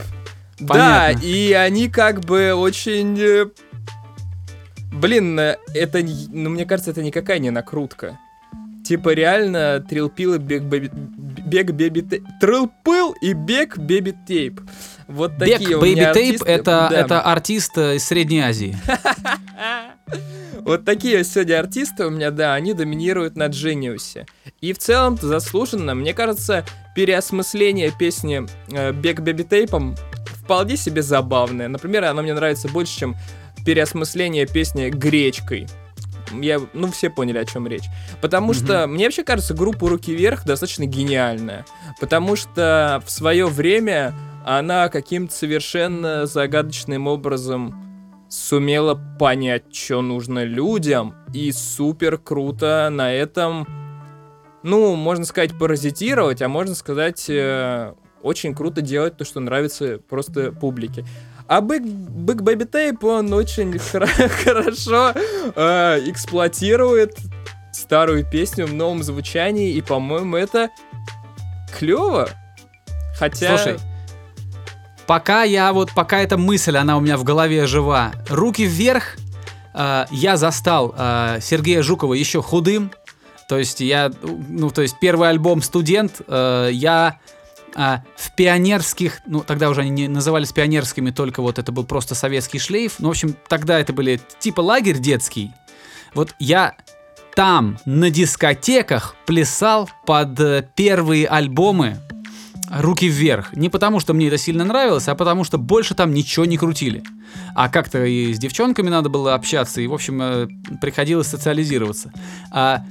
[0.60, 1.26] Да, Понятно.
[1.26, 3.18] и они как бы очень...
[3.20, 3.46] э,
[4.92, 6.00] Блин, э, это,
[6.32, 8.18] ну, мне кажется, это никакая не накрутка.
[8.84, 10.90] Типа реально Thrill Pill и Big Baby...
[11.46, 12.24] Big Baby Tape.
[12.42, 14.62] Thrill Pill и Big Baby Tape.
[15.08, 16.50] Вот такие у Baby меня Tape артисты.
[16.50, 16.98] это, Да.
[17.00, 18.76] это артист э, из Средней Азии.
[20.62, 24.26] Вот такие сегодня артисты у меня, да, они доминируют на Genius.
[24.60, 29.96] И в целом заслуженно, мне кажется, переосмысление песни э, Бег Бэби Тейпом
[30.44, 31.68] вполне себе забавное.
[31.68, 33.16] Например, она мне нравится больше, чем
[33.66, 35.68] переосмысление песни Гречкой.
[36.34, 37.86] я, ну, все поняли, о чем речь.
[38.22, 41.66] Потому что, мне вообще кажется, группа «Руки вверх» достаточно гениальная.
[42.00, 44.14] Потому что в свое время
[44.46, 47.87] она каким-то совершенно загадочным образом
[48.30, 53.68] сумела понять, что нужно людям, и супер круто на этом,
[54.64, 60.52] ну, можно сказать, паразитировать, а можно сказать, э, очень круто делать то, что нравится просто
[60.52, 61.06] публике.
[61.48, 63.78] А Big, Big Baby Tape, он очень
[64.44, 65.14] хорошо
[65.56, 67.18] э, эксплуатирует
[67.72, 70.70] старую песню в новом звучании, и, по-моему, это
[71.78, 72.30] клево.
[73.18, 73.58] Хотя...
[73.58, 73.80] Слушай,
[75.08, 79.18] пока я вот, пока эта мысль, она у меня в голове жива, руки вверх,
[79.74, 82.92] э, я застал э, Сергея Жукова еще худым,
[83.48, 87.20] то есть я, ну, то есть первый альбом «Студент», э, я
[87.80, 92.16] а, в пионерских, ну тогда уже они не назывались пионерскими, только вот это был просто
[92.16, 92.96] советский шлейф.
[92.98, 95.52] Ну, в общем, тогда это были типа лагерь детский.
[96.16, 96.76] Вот я
[97.36, 101.98] там на дискотеках плясал под э, первые альбомы
[102.70, 103.56] руки вверх.
[103.56, 107.04] Не потому, что мне это сильно нравилось, а потому, что больше там ничего не крутили.
[107.56, 110.48] А как-то и с девчонками надо было общаться, и, в общем, э,
[110.82, 112.12] приходилось социализироваться.
[112.52, 112.84] А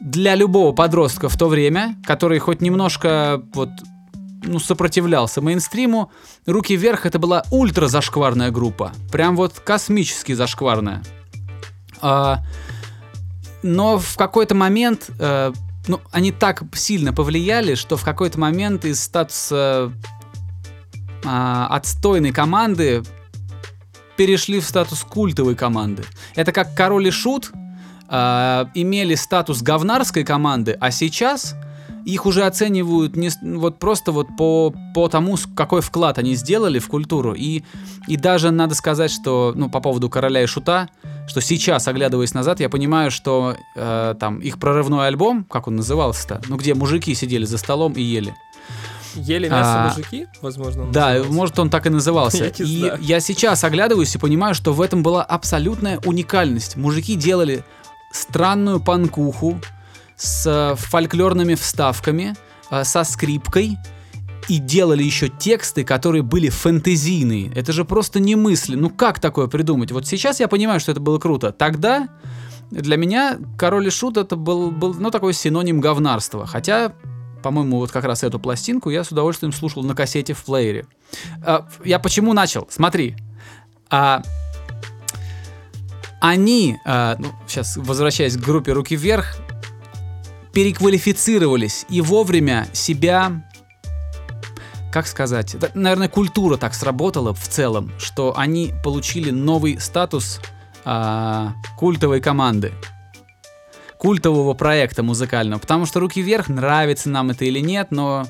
[0.00, 3.70] для любого подростка в то время, который хоть немножко вот
[4.44, 6.12] ну, сопротивлялся мейнстриму,
[6.46, 8.92] «Руки вверх» это была ультра зашкварная группа.
[9.10, 11.02] Прям вот космически зашкварная.
[12.00, 12.40] А,
[13.62, 15.52] но в какой-то момент, э,
[15.88, 19.92] ну, они так сильно повлияли, что в какой-то момент из статуса
[21.24, 23.02] а, отстойной команды
[24.16, 26.04] перешли в статус культовой команды.
[26.34, 27.50] Это как Король и Шут
[28.08, 31.54] а, имели статус говнарской команды, а сейчас
[32.06, 36.86] их уже оценивают не, вот просто вот по, по тому, какой вклад они сделали в
[36.88, 37.34] культуру.
[37.34, 37.64] И,
[38.06, 40.88] и даже надо сказать, что, ну, по поводу короля и шута,
[41.26, 46.42] что сейчас, оглядываясь назад, я понимаю, что э, там их прорывной альбом, как он назывался-то,
[46.48, 48.34] ну, где мужики сидели за столом и ели.
[49.16, 50.84] Ели мясо А, мужики, возможно.
[50.84, 51.32] он Да, назывался.
[51.32, 52.44] может, он так и назывался.
[52.58, 52.98] Я и знаю.
[53.00, 56.76] я сейчас оглядываюсь и понимаю, что в этом была абсолютная уникальность.
[56.76, 57.64] Мужики делали
[58.12, 59.58] странную панкуху
[60.16, 62.34] с э, фольклорными вставками,
[62.70, 63.78] э, со скрипкой,
[64.48, 67.52] и делали еще тексты, которые были фэнтезийные.
[67.54, 68.76] Это же просто не мысли.
[68.76, 69.92] Ну как такое придумать?
[69.92, 71.52] Вот сейчас я понимаю, что это было круто.
[71.52, 72.08] Тогда
[72.70, 76.46] для меня Король и Шут это был, был ну, такой синоним говнарства.
[76.46, 76.92] Хотя,
[77.42, 80.86] по-моему, вот как раз эту пластинку я с удовольствием слушал на кассете в плеере.
[81.44, 82.66] А, я почему начал?
[82.70, 83.16] Смотри.
[83.90, 84.22] А,
[86.20, 89.36] они, а, ну, сейчас возвращаясь к группе «Руки вверх»,
[90.56, 93.46] переквалифицировались и вовремя себя
[94.90, 100.40] как сказать, наверное, культура так сработала в целом, что они получили новый статус
[100.86, 102.72] а, культовой команды,
[103.98, 108.26] культового проекта музыкального, потому что «Руки вверх» нравится нам это или нет, но...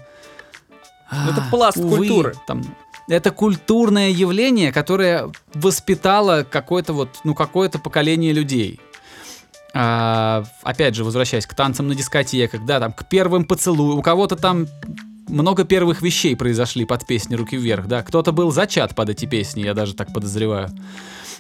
[1.13, 2.35] Ну, это а, пласт увы, культуры.
[2.49, 2.65] Там,
[3.09, 8.81] это культурное явление, которое воспитало какое-то вот, ну, какое-то поколение людей.
[9.79, 14.35] А, опять же, возвращаясь к танцам на дискотеках, да, там, к первым поцелуям, у кого-то
[14.35, 14.67] там
[15.29, 19.61] много первых вещей произошли под песни «Руки вверх», да, кто-то был зачат под эти песни,
[19.61, 20.71] я даже так подозреваю.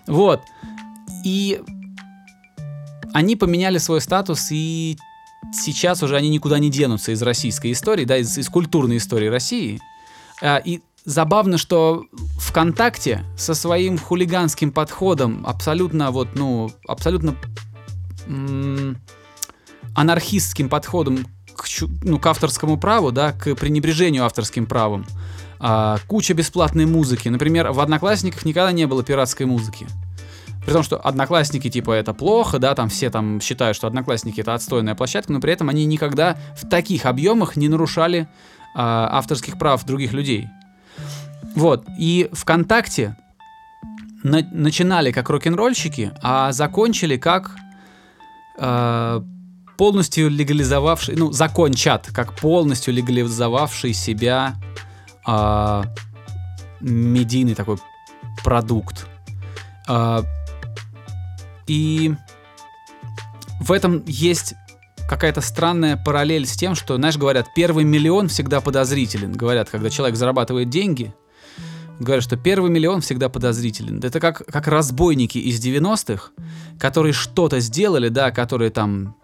[0.06, 0.42] Вот.
[1.24, 1.62] И
[3.14, 4.98] они поменяли свой статус, и
[5.54, 9.80] сейчас уже они никуда не денутся из российской истории, да, из, из культурной истории России.
[10.42, 12.04] А, и забавно, что
[12.38, 17.34] ВКонтакте со своим хулиганским подходом, абсолютно вот, ну, абсолютно
[19.94, 21.64] анархистским подходом к,
[22.02, 25.06] ну, к авторскому праву, да, к пренебрежению авторским правом.
[25.58, 27.28] А, куча бесплатной музыки.
[27.28, 29.86] Например, в Одноклассниках никогда не было пиратской музыки.
[30.64, 34.52] При том, что Одноклассники, типа, это плохо, да, там все там считают, что Одноклассники это
[34.54, 38.28] отстойная площадка, но при этом они никогда в таких объемах не нарушали
[38.74, 40.48] а, авторских прав других людей.
[41.54, 43.16] Вот, и ВКонтакте
[44.22, 47.56] на- начинали как рок-н-ролльщики, а закончили как
[48.58, 49.20] э,
[49.76, 54.54] полностью легализовавший, ну, закончат, как полностью легализовавший себя
[55.26, 55.82] э,
[56.80, 57.78] медийный такой
[58.42, 59.06] продукт.
[59.88, 60.22] Э,
[61.66, 62.14] и
[63.60, 64.54] в этом есть
[65.08, 69.32] какая-то странная параллель с тем, что, знаешь, говорят, первый миллион всегда подозрителен.
[69.32, 71.14] Говорят, когда человек зарабатывает деньги,
[71.98, 74.00] говорят, что первый миллион всегда подозрителен.
[74.02, 76.30] Это как, как разбойники из 90-х,
[76.78, 79.16] которые что-то сделали, да, которые там,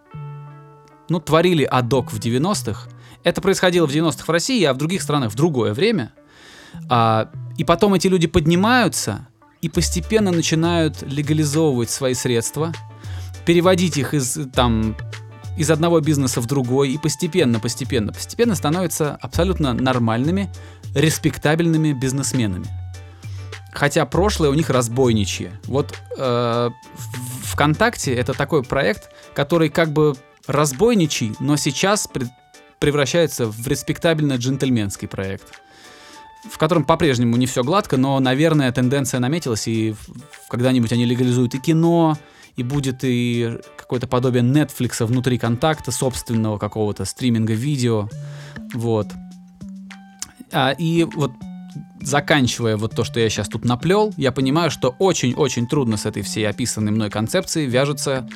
[1.09, 2.89] ну, творили адок в 90-х.
[3.25, 6.12] Это происходило в 90-х в России, а в других странах в другое время.
[6.89, 9.29] А, и потом эти люди поднимаются
[9.61, 12.73] и постепенно начинают легализовывать свои средства,
[13.45, 14.97] переводить их из там
[15.57, 20.51] из одного бизнеса в другой и постепенно, постепенно, постепенно становятся абсолютно нормальными,
[20.95, 22.66] респектабельными бизнесменами.
[23.72, 25.59] Хотя прошлое у них разбойничье.
[25.64, 26.70] Вот э,
[27.45, 30.14] ВКонтакте это такой проект, который как бы
[30.47, 32.28] разбойничий, но сейчас пред-
[32.78, 35.47] превращается в респектабельно джентльменский проект.
[36.51, 39.95] В котором по-прежнему не все гладко, но, наверное, тенденция наметилась, и
[40.49, 42.18] когда-нибудь они легализуют и кино,
[42.57, 48.09] и будет и какое-то подобие Netflix внутри контакта, собственного какого-то стриминга видео.
[48.74, 49.07] Вот.
[50.53, 51.32] А, и вот
[52.00, 56.22] заканчивая вот то, что я сейчас тут наплел, я понимаю, что очень-очень трудно с этой
[56.22, 58.28] всей описанной мной концепцией вяжется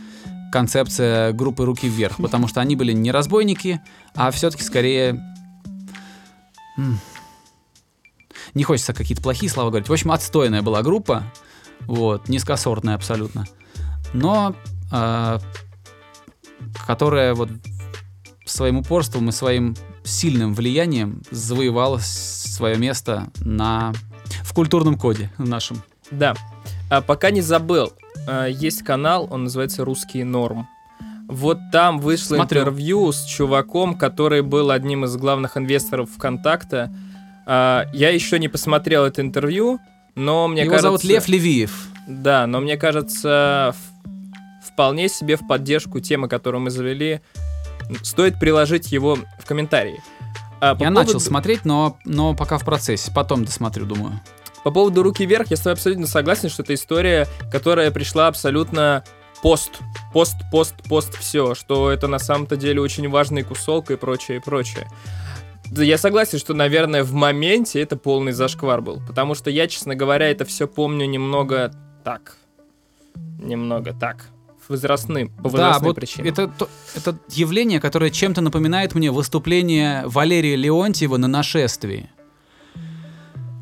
[0.53, 3.81] концепция группы «Руки вверх», потому что они были не разбойники,
[4.15, 5.21] а все-таки скорее...
[8.55, 9.89] Не хочется какие-то плохие слова говорить.
[9.89, 11.25] В общем, отстойная была группа,
[11.81, 13.47] вот, низкосортная абсолютно,
[14.15, 14.55] но
[14.91, 15.41] а,
[16.87, 17.51] которая вот
[18.45, 19.75] своим упорством и своим
[20.07, 23.93] сильным влиянием завоевала свое место на
[24.43, 25.83] в культурном коде нашем.
[26.11, 26.35] Да.
[26.91, 27.93] А пока не забыл,
[28.27, 30.69] а, есть канал, он называется «Русский норм».
[31.29, 32.61] Вот там вышло Смотрю.
[32.61, 36.95] интервью с чуваком, который был одним из главных инвесторов ВКонтакта.
[37.47, 39.81] А, Я еще не посмотрел это интервью,
[40.15, 40.89] но мне Его кажется...
[40.89, 41.89] зовут Лев Левиев.
[42.07, 43.75] Да, но мне кажется,
[44.65, 47.21] вполне себе в поддержку темы, которую мы завели,
[48.03, 50.01] стоит приложить его в комментарии.
[50.61, 53.13] А по Я поводу- начал смотреть, но, но пока в процессе.
[53.15, 54.21] Потом досмотрю, думаю.
[54.65, 59.05] По поводу руки вверх, я с тобой абсолютно согласен, что это история, которая пришла абсолютно
[59.43, 59.79] пост.
[60.13, 61.55] Пост, пост, пост, все.
[61.55, 64.89] Что это на самом-то деле очень важный кусок и прочее, и прочее.
[65.71, 69.01] Я согласен, что, наверное, в моменте это полный зашквар был.
[69.07, 71.71] Потому что я, честно говоря, это все помню немного
[72.03, 72.37] так.
[73.39, 74.29] Немного так.
[74.69, 76.27] Возрастным, по Да, возрастным вот причинам.
[76.29, 82.11] это, то- это явление, которое чем-то напоминает мне выступление Валерия Леонтьева на нашествии.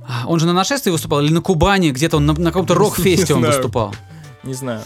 [0.07, 3.35] А, Он же на нашествии выступал или на Кубани, где-то он на, на каком-то рок-фесте
[3.35, 3.95] он выступал.
[4.43, 4.83] Не знаю.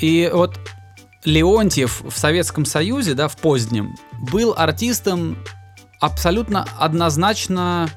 [0.00, 0.58] И вот
[1.24, 3.96] Леонтьев в Советском Союзе, да, в позднем,
[4.30, 5.36] был артистом
[6.00, 7.88] абсолютно однозначно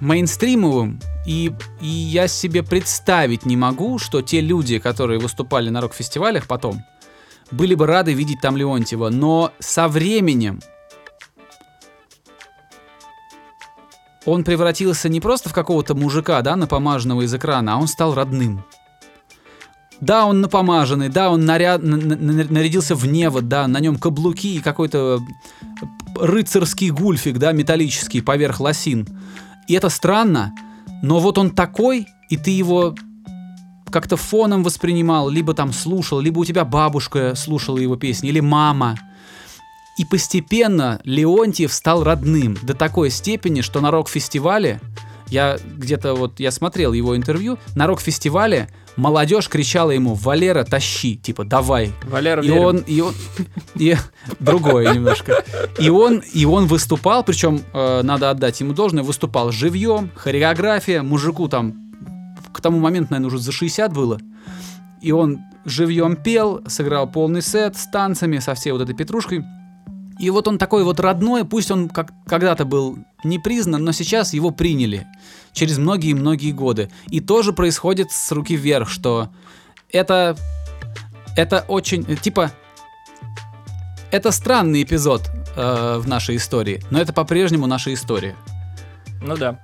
[0.00, 1.00] мейнстримовым.
[1.26, 6.82] И, и я себе представить не могу, что те люди, которые выступали на рок-фестивалях потом,
[7.50, 9.08] были бы рады видеть там Леонтьева.
[9.10, 10.60] Но со временем
[14.24, 18.64] он превратился не просто в какого-то мужика, да, напомаженного из экрана, а он стал родным.
[20.00, 23.96] Да, он напомаженный, да, он наряд, на- на- на- нарядился в невод, да, на нем
[23.98, 25.20] каблуки и какой-то
[26.16, 29.06] рыцарский гульфик, да, металлический поверх лосин.
[29.68, 30.52] И это странно,
[31.02, 32.94] но вот он такой, и ты его
[33.90, 38.96] как-то фоном воспринимал, либо там слушал, либо у тебя бабушка слушала его песни, или мама.
[39.98, 44.80] И постепенно Леонтьев стал родным до такой степени, что на рок-фестивале,
[45.28, 51.44] я где-то вот, я смотрел его интервью, на рок-фестивале молодежь кричала ему «Валера, тащи!» Типа
[51.44, 52.62] «давай!» Валера И верим.
[52.62, 53.14] он, и он,
[53.74, 53.96] и
[54.38, 55.44] другое немножко.
[55.78, 61.48] И он, и он выступал, причем э, надо отдать ему должное, выступал живьем, хореография, мужику
[61.48, 61.74] там
[62.52, 64.20] к тому моменту, наверное, уже за 60 было.
[65.00, 69.44] И он живьем пел, сыграл полный сет с танцами, со всей вот этой петрушкой.
[70.18, 74.34] И вот он такой вот родной, пусть он как когда-то был не признан, но сейчас
[74.34, 75.06] его приняли
[75.52, 76.90] через многие-многие годы.
[77.08, 79.30] И тоже происходит с руки вверх, что
[79.90, 80.36] это,
[81.36, 82.52] это очень, типа,
[84.10, 88.36] это странный эпизод э, в нашей истории, но это по-прежнему наша история.
[89.22, 89.58] Ну да.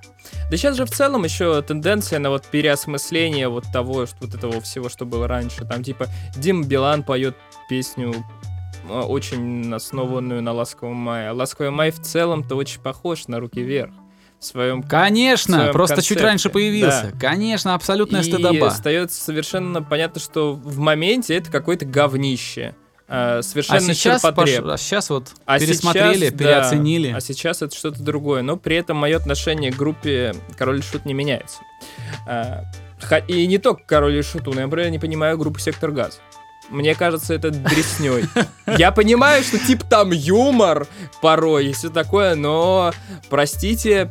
[0.50, 4.60] Да сейчас же в целом еще тенденция на вот переосмысление вот того, что, вот этого
[4.60, 5.64] всего, что было раньше.
[5.64, 7.36] Там типа Дим Билан поет
[7.68, 8.14] песню
[8.90, 11.30] очень основанную на «Ласковом мае».
[11.30, 13.92] А «Ласковый май» в целом-то очень похож на «Руки вверх».
[14.40, 17.10] В своем Конечно, своем просто чуть концепте, раньше появился.
[17.12, 17.18] да.
[17.18, 18.68] Конечно, абсолютная И стыдоба.
[18.68, 22.76] остается совершенно понятно, что в моменте это какое-то говнище.
[23.10, 24.64] А совершенно сейчас, ширпотреб.
[24.64, 27.12] пош- а сейчас вот А пересмотрели, сейчас, да, переоценили.
[27.16, 28.42] а сейчас это что-то другое.
[28.42, 31.58] Но при этом мое отношение к группе Король и Шут не меняется.
[32.28, 32.64] А,
[33.26, 36.20] и не только Король и Шуту, но я, например, не понимаю группу Сектор Газ.
[36.68, 38.24] Мне кажется, это дресней.
[38.66, 40.86] Я понимаю, что типа там юмор
[41.22, 42.92] порой и все такое, но,
[43.30, 44.10] простите,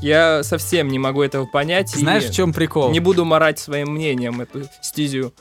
[0.00, 1.90] я совсем не могу этого понять.
[1.90, 2.90] Знаешь, в чем прикол?
[2.90, 5.34] Не буду марать своим мнением эту стезию.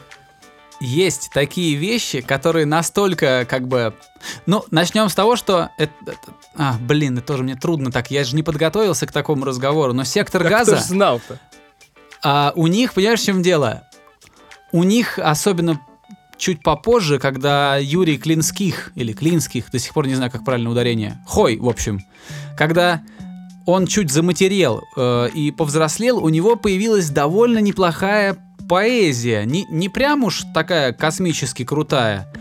[0.80, 3.94] Есть такие вещи, которые настолько как бы...
[4.46, 5.70] Ну, начнем с того, что...
[5.80, 5.92] это-
[6.56, 8.12] А, блин, это тоже мне трудно так.
[8.12, 9.94] Я же не подготовился к такому разговору.
[9.94, 10.76] Но сектор Как газа...
[10.76, 11.40] кто знал-то?
[12.22, 13.88] А у них, понимаешь, в чем дело?
[14.72, 15.82] У них, особенно
[16.38, 21.20] чуть попозже, когда Юрий Клинских, или Клинских, до сих пор не знаю, как правильно ударение,
[21.26, 22.02] Хой, в общем,
[22.58, 23.02] когда
[23.66, 28.38] он чуть заматерел э, и повзрослел, у него появилась довольно неплохая
[28.70, 29.44] поэзия.
[29.46, 32.32] Не, не прям уж такая космически крутая,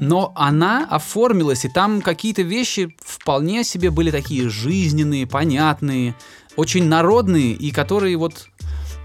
[0.00, 6.14] но она оформилась, и там какие-то вещи вполне себе были такие жизненные, понятные,
[6.56, 8.48] очень народные, и которые вот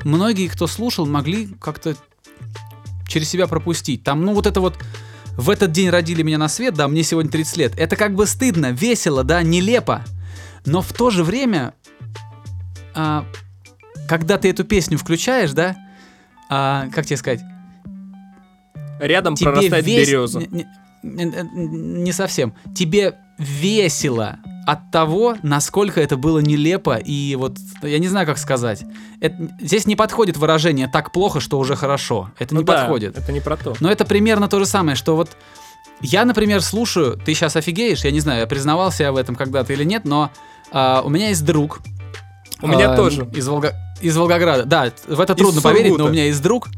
[0.04, 1.96] многие, кто слушал, могли как-то
[3.14, 4.04] через себя пропустить.
[4.04, 4.78] Там, ну вот это вот
[5.38, 7.74] в этот день родили меня на свет, да, мне сегодня 30 лет.
[7.78, 10.04] Это как бы стыдно, весело, да, нелепо.
[10.66, 11.74] Но в то же время,
[12.96, 13.26] а,
[14.08, 15.76] когда ты эту песню включаешь, да,
[16.50, 17.42] а, как тебе сказать,
[19.00, 20.40] Рядом тебе прорастает вес- береза.
[20.40, 20.68] Не,
[21.04, 22.54] не- не- не совсем.
[22.76, 28.84] Тебе весело от того, насколько это было нелепо и вот я не знаю, как сказать.
[29.20, 32.32] Это- здесь не подходит выражение «так плохо, что уже хорошо».
[32.40, 33.18] Это Ну не да, подходит.
[33.18, 33.76] Это не про то.
[33.80, 35.36] Но это примерно то же самое, что вот
[36.02, 39.74] я, например, слушаю, ты сейчас офигеешь, я не знаю, я признавался я в этом когда-то
[39.74, 40.32] или нет, но
[40.72, 41.80] а, у меня есть друг.
[42.62, 43.28] У меня а, тоже.
[43.34, 44.64] Из, Волга- из Волгограда.
[44.66, 46.10] Да, в это Из трудно поверить, но Сургута.
[46.10, 46.70] у меня есть друг.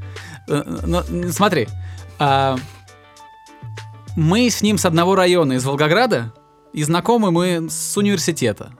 [0.48, 1.68] Э, Но, смотри,
[2.20, 2.58] а,
[4.16, 6.32] мы с ним с одного района из Волгограда,
[6.76, 8.74] и знакомы мы с университета.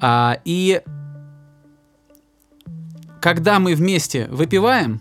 [0.00, 0.82] А, и
[3.20, 5.00] когда мы вместе выпиваем,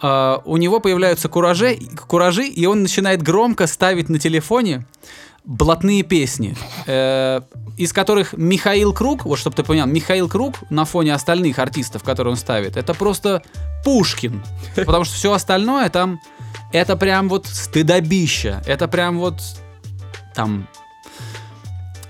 [0.00, 4.86] а, у него появляются куражи, куражи, и он начинает громко ставить на телефоне
[5.44, 6.56] блатные песни,
[6.86, 7.40] э,
[7.76, 12.30] из которых Михаил Круг, вот чтобы ты понял, Михаил Круг на фоне остальных артистов, которые
[12.30, 13.42] он ставит, это просто
[13.84, 14.40] Пушкин,
[14.76, 16.20] потому что все остальное там,
[16.72, 19.42] это прям вот стыдобища, это прям вот
[20.32, 20.66] там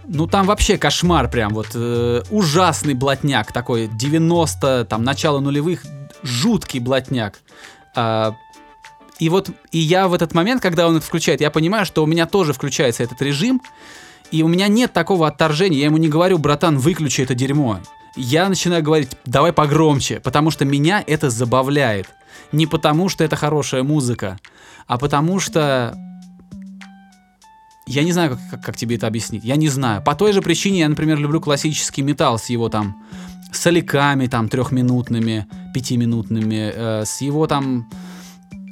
[0.05, 5.85] ну там вообще кошмар прям, вот э, ужасный блатняк такой, 90, там, начало нулевых,
[6.23, 7.41] жуткий блатняк.
[7.95, 8.35] А,
[9.19, 12.07] и вот, и я в этот момент, когда он это включает, я понимаю, что у
[12.07, 13.63] меня тоже включается этот режим,
[14.31, 17.79] и у меня нет такого отторжения, я ему не говорю, братан, выключи это дерьмо.
[18.17, 22.09] Я начинаю говорить, давай погромче, потому что меня это забавляет.
[22.51, 24.39] Не потому, что это хорошая музыка,
[24.87, 25.97] а потому что
[27.87, 29.45] я не знаю, как, как- как тебе это объяснить.
[29.45, 30.03] Я не знаю.
[30.03, 32.97] По той же причине я, например, люблю классический металл с его там
[33.53, 37.87] соляками там трехминутными, пятиминутными, э, с его там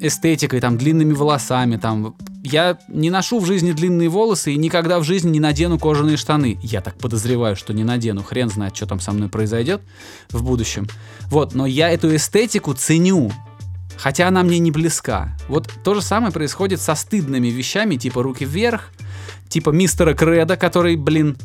[0.00, 2.14] эстетикой, там длинными волосами, там.
[2.42, 6.58] Я не ношу в жизни длинные волосы и никогда в жизни не надену кожаные штаны.
[6.62, 8.22] Я так подозреваю, что не надену.
[8.22, 9.82] Хрен знает, что там со мной произойдет
[10.30, 10.86] в будущем.
[11.26, 13.30] Вот, но я эту эстетику ценю.
[13.96, 15.36] Хотя она мне не близка.
[15.48, 18.90] Вот то же самое происходит со стыдными вещами, типа руки вверх,
[19.48, 21.36] типа мистера Креда, который, блин,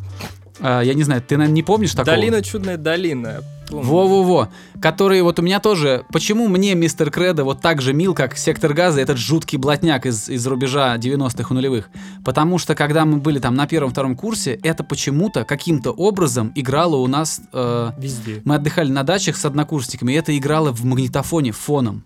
[0.59, 2.15] а, я не знаю, ты, наверное, не помнишь такого?
[2.15, 3.41] Долина чудная долина.
[3.69, 4.49] Во-во-во.
[4.79, 6.03] Которые вот у меня тоже...
[6.11, 10.29] Почему мне мистер Кредо вот так же мил, как Сектор Газа, этот жуткий блатняк из,
[10.29, 11.89] из рубежа 90-х и нулевых?
[12.23, 17.07] Потому что, когда мы были там на первом-втором курсе, это почему-то, каким-то образом играло у
[17.07, 17.41] нас...
[17.51, 18.41] э, Везде.
[18.45, 22.03] мы отдыхали на дачах с однокурсниками, и это играло в магнитофоне фоном.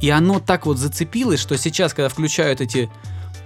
[0.00, 2.90] И оно так вот зацепилось, что сейчас, когда включают эти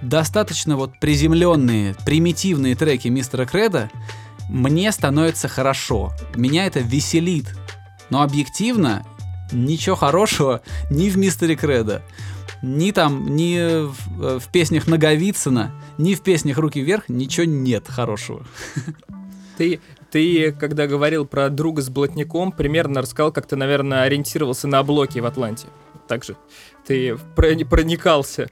[0.01, 3.89] достаточно вот приземленные, примитивные треки мистера Креда,
[4.49, 6.11] мне становится хорошо.
[6.35, 7.55] Меня это веселит.
[8.09, 9.05] Но объективно
[9.51, 12.01] ничего хорошего ни в мистере Креда,
[12.61, 17.87] ни там, ни в, э, в песнях Наговицына, ни в песнях «Руки вверх» ничего нет
[17.87, 18.45] хорошего.
[19.57, 24.81] Ты, ты, когда говорил про друга с блатником, примерно рассказал, как ты, наверное, ориентировался на
[24.83, 25.67] блоки в Атланте.
[26.09, 26.35] Так же.
[26.85, 28.49] Ты прони- проникался.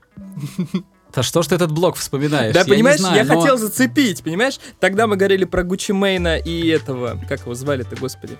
[1.14, 2.54] Да что ж ты этот блок вспоминаешь?
[2.54, 4.60] Да, Я понимаешь, знаю, я но- хотел зацепить, понимаешь?
[4.80, 8.38] Тогда мы говорили про Гуччи Мейна и этого, как его звали-то, господи?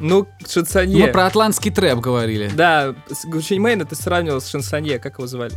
[0.00, 1.06] Ну, шансонье.
[1.06, 2.50] Мы про атлантский трэп говорили.
[2.54, 5.52] Да, с Гуччи Мейна ты сравнивал с шансонье, как его звали?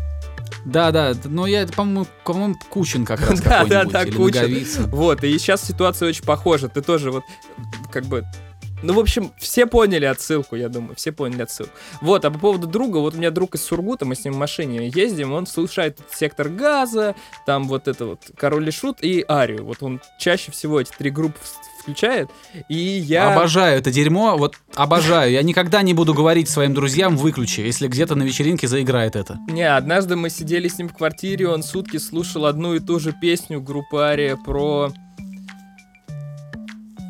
[0.65, 4.41] Да, да, но я, по-моему, по-моему, Кучин как раз Да, да, да, Кучин.
[4.43, 4.89] Наговицын.
[4.91, 6.69] Вот, и сейчас ситуация очень похожа.
[6.69, 7.23] Ты тоже вот,
[7.91, 8.25] как бы...
[8.83, 11.71] Ну, в общем, все поняли отсылку, я думаю, все поняли отсылку.
[12.01, 14.37] Вот, а по поводу друга, вот у меня друг из Сургута, мы с ним в
[14.37, 17.15] машине ездим, он слушает сектор газа,
[17.45, 19.63] там вот это вот Король и Шут и Арию.
[19.65, 21.39] Вот он чаще всего эти три группы
[21.81, 22.29] включает,
[22.69, 23.33] и я...
[23.33, 25.31] Обожаю это дерьмо, вот обожаю.
[25.31, 29.37] Я никогда не буду говорить своим друзьям выключи, если где-то на вечеринке заиграет это.
[29.49, 33.13] Не, однажды мы сидели с ним в квартире, он сутки слушал одну и ту же
[33.13, 34.91] песню группы Ария про...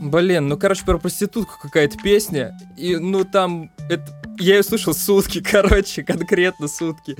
[0.03, 2.57] Блин, ну короче, про проститутку какая-то песня.
[2.77, 4.05] И ну там это.
[4.39, 7.11] Я ее слушал сутки, короче, конкретно сутки.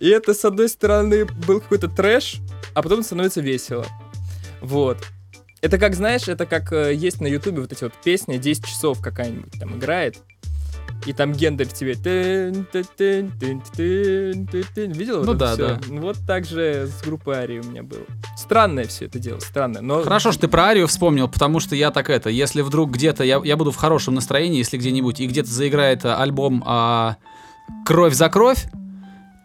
[0.00, 2.36] И это, с одной стороны, был какой-то трэш,
[2.74, 3.86] а потом становится весело.
[4.60, 4.98] Вот.
[5.60, 9.00] Это как, знаешь, это как э, есть на Ютубе вот эти вот песни, 10 часов
[9.00, 10.16] какая-нибудь там играет.
[11.06, 11.94] И там Гендель тебе...
[14.92, 15.24] Видел?
[15.24, 15.80] Ну да, да.
[15.88, 18.02] Вот так же с группой Арии у меня было.
[18.36, 19.82] Странное все это дело, странное.
[19.82, 23.24] Но Хорошо, что ты про Арию вспомнил, потому что я так это, если вдруг где-то,
[23.24, 27.16] я, я буду в хорошем настроении, если где-нибудь, и где-то заиграет а, альбом а,
[27.86, 28.66] «Кровь за кровь»,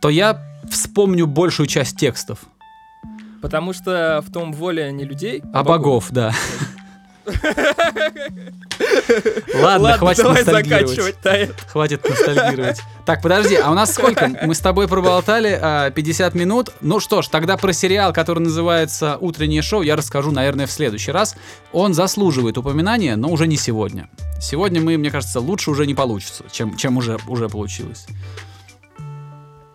[0.02, 2.40] то я вспомню большую часть текстов.
[3.42, 6.34] Потому что в том воля не людей, А богов, да.
[9.54, 10.90] Ладно, Ладно, хватит давай ностальгировать.
[10.90, 11.62] заканчивать.
[11.68, 12.82] Хватит ностальгировать.
[13.06, 14.30] Так, подожди, а у нас сколько?
[14.44, 16.72] Мы с тобой проболтали а, 50 минут.
[16.82, 21.12] Ну что ж, тогда про сериал, который называется «Утреннее шоу», я расскажу, наверное, в следующий
[21.12, 21.36] раз.
[21.72, 24.10] Он заслуживает упоминания, но уже не сегодня.
[24.42, 28.06] Сегодня мы, мне кажется, лучше уже не получится, чем, чем уже, уже получилось.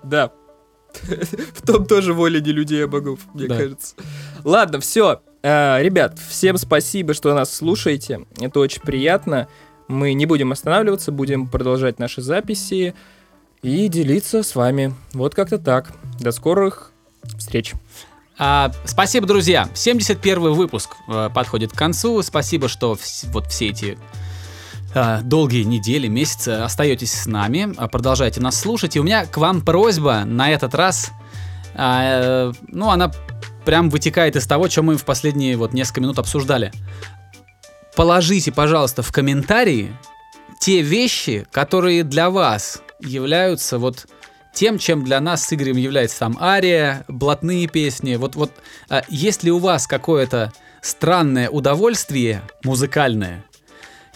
[0.02, 0.32] Да.
[1.02, 3.56] В том тоже воля не людей, а богов, мне Да.
[3.56, 3.94] кажется.
[4.44, 5.20] Ладно, все.
[5.42, 8.20] Ребят, всем спасибо, что нас слушаете.
[8.40, 9.48] Это очень приятно.
[9.86, 12.94] Мы не будем останавливаться, будем продолжать наши записи
[13.62, 14.94] и делиться с вами.
[15.12, 15.92] Вот как-то так.
[16.20, 16.92] До скорых
[17.38, 17.74] встреч.
[18.36, 19.68] А, спасибо, друзья.
[19.74, 22.22] 71 выпуск э, подходит к концу.
[22.22, 23.98] Спасибо, что вс- вот все эти
[24.94, 28.94] э, долгие недели, месяцы остаетесь с нами, а, продолжайте нас слушать.
[28.94, 31.10] И у меня к вам просьба на этот раз.
[31.74, 33.10] а, э, ну, она
[33.68, 36.72] прям вытекает из того, что мы в последние вот несколько минут обсуждали.
[37.94, 39.94] Положите, пожалуйста, в комментарии
[40.58, 44.06] те вещи, которые для вас являются вот
[44.54, 48.16] тем, чем для нас с Игорем является там ария, блатные песни.
[48.16, 48.52] Вот, вот
[48.88, 50.50] а, есть ли у вас какое-то
[50.80, 53.44] странное удовольствие музыкальное,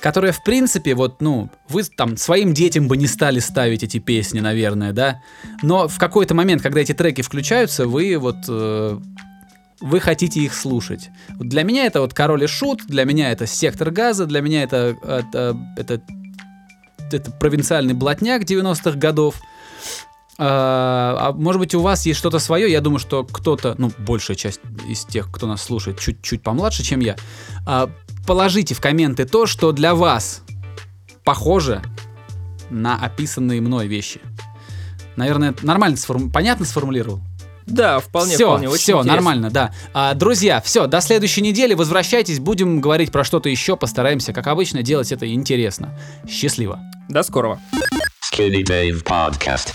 [0.01, 4.41] которое, в принципе, вот, ну, вы там своим детям бы не стали ставить эти песни,
[4.41, 5.21] наверное, да,
[5.61, 8.99] но в какой-то момент, когда эти треки включаются, вы вот э,
[9.83, 11.11] вы хотите их слушать.
[11.39, 14.97] Для меня это вот Король и Шут, для меня это Сектор Газа, для меня это,
[15.03, 16.03] это, это,
[17.11, 19.37] это провинциальный блатняк 90-х годов.
[20.39, 22.71] А, а может быть, у вас есть что-то свое?
[22.71, 27.01] Я думаю, что кто-то, ну, большая часть из тех, кто нас слушает, чуть-чуть помладше, чем
[27.01, 27.17] я.
[27.67, 27.91] А,
[28.27, 30.43] положите в комменты то, что для вас
[31.25, 31.83] похоже
[32.71, 34.21] на описанные мной вещи.
[35.17, 37.21] Наверное, нормально сформу- понятно сформулировал?
[37.67, 38.69] Да, вполне, все, вполне.
[38.69, 39.13] Очень все, интересно.
[39.13, 39.73] нормально, да.
[39.95, 44.83] А, друзья, все, до следующей недели возвращайтесь, будем говорить про что-то еще, постараемся, как обычно,
[44.83, 45.97] делать это интересно.
[46.29, 46.81] Счастливо.
[47.09, 47.61] До скорого.
[48.33, 49.73] Skinny Dave Podcast.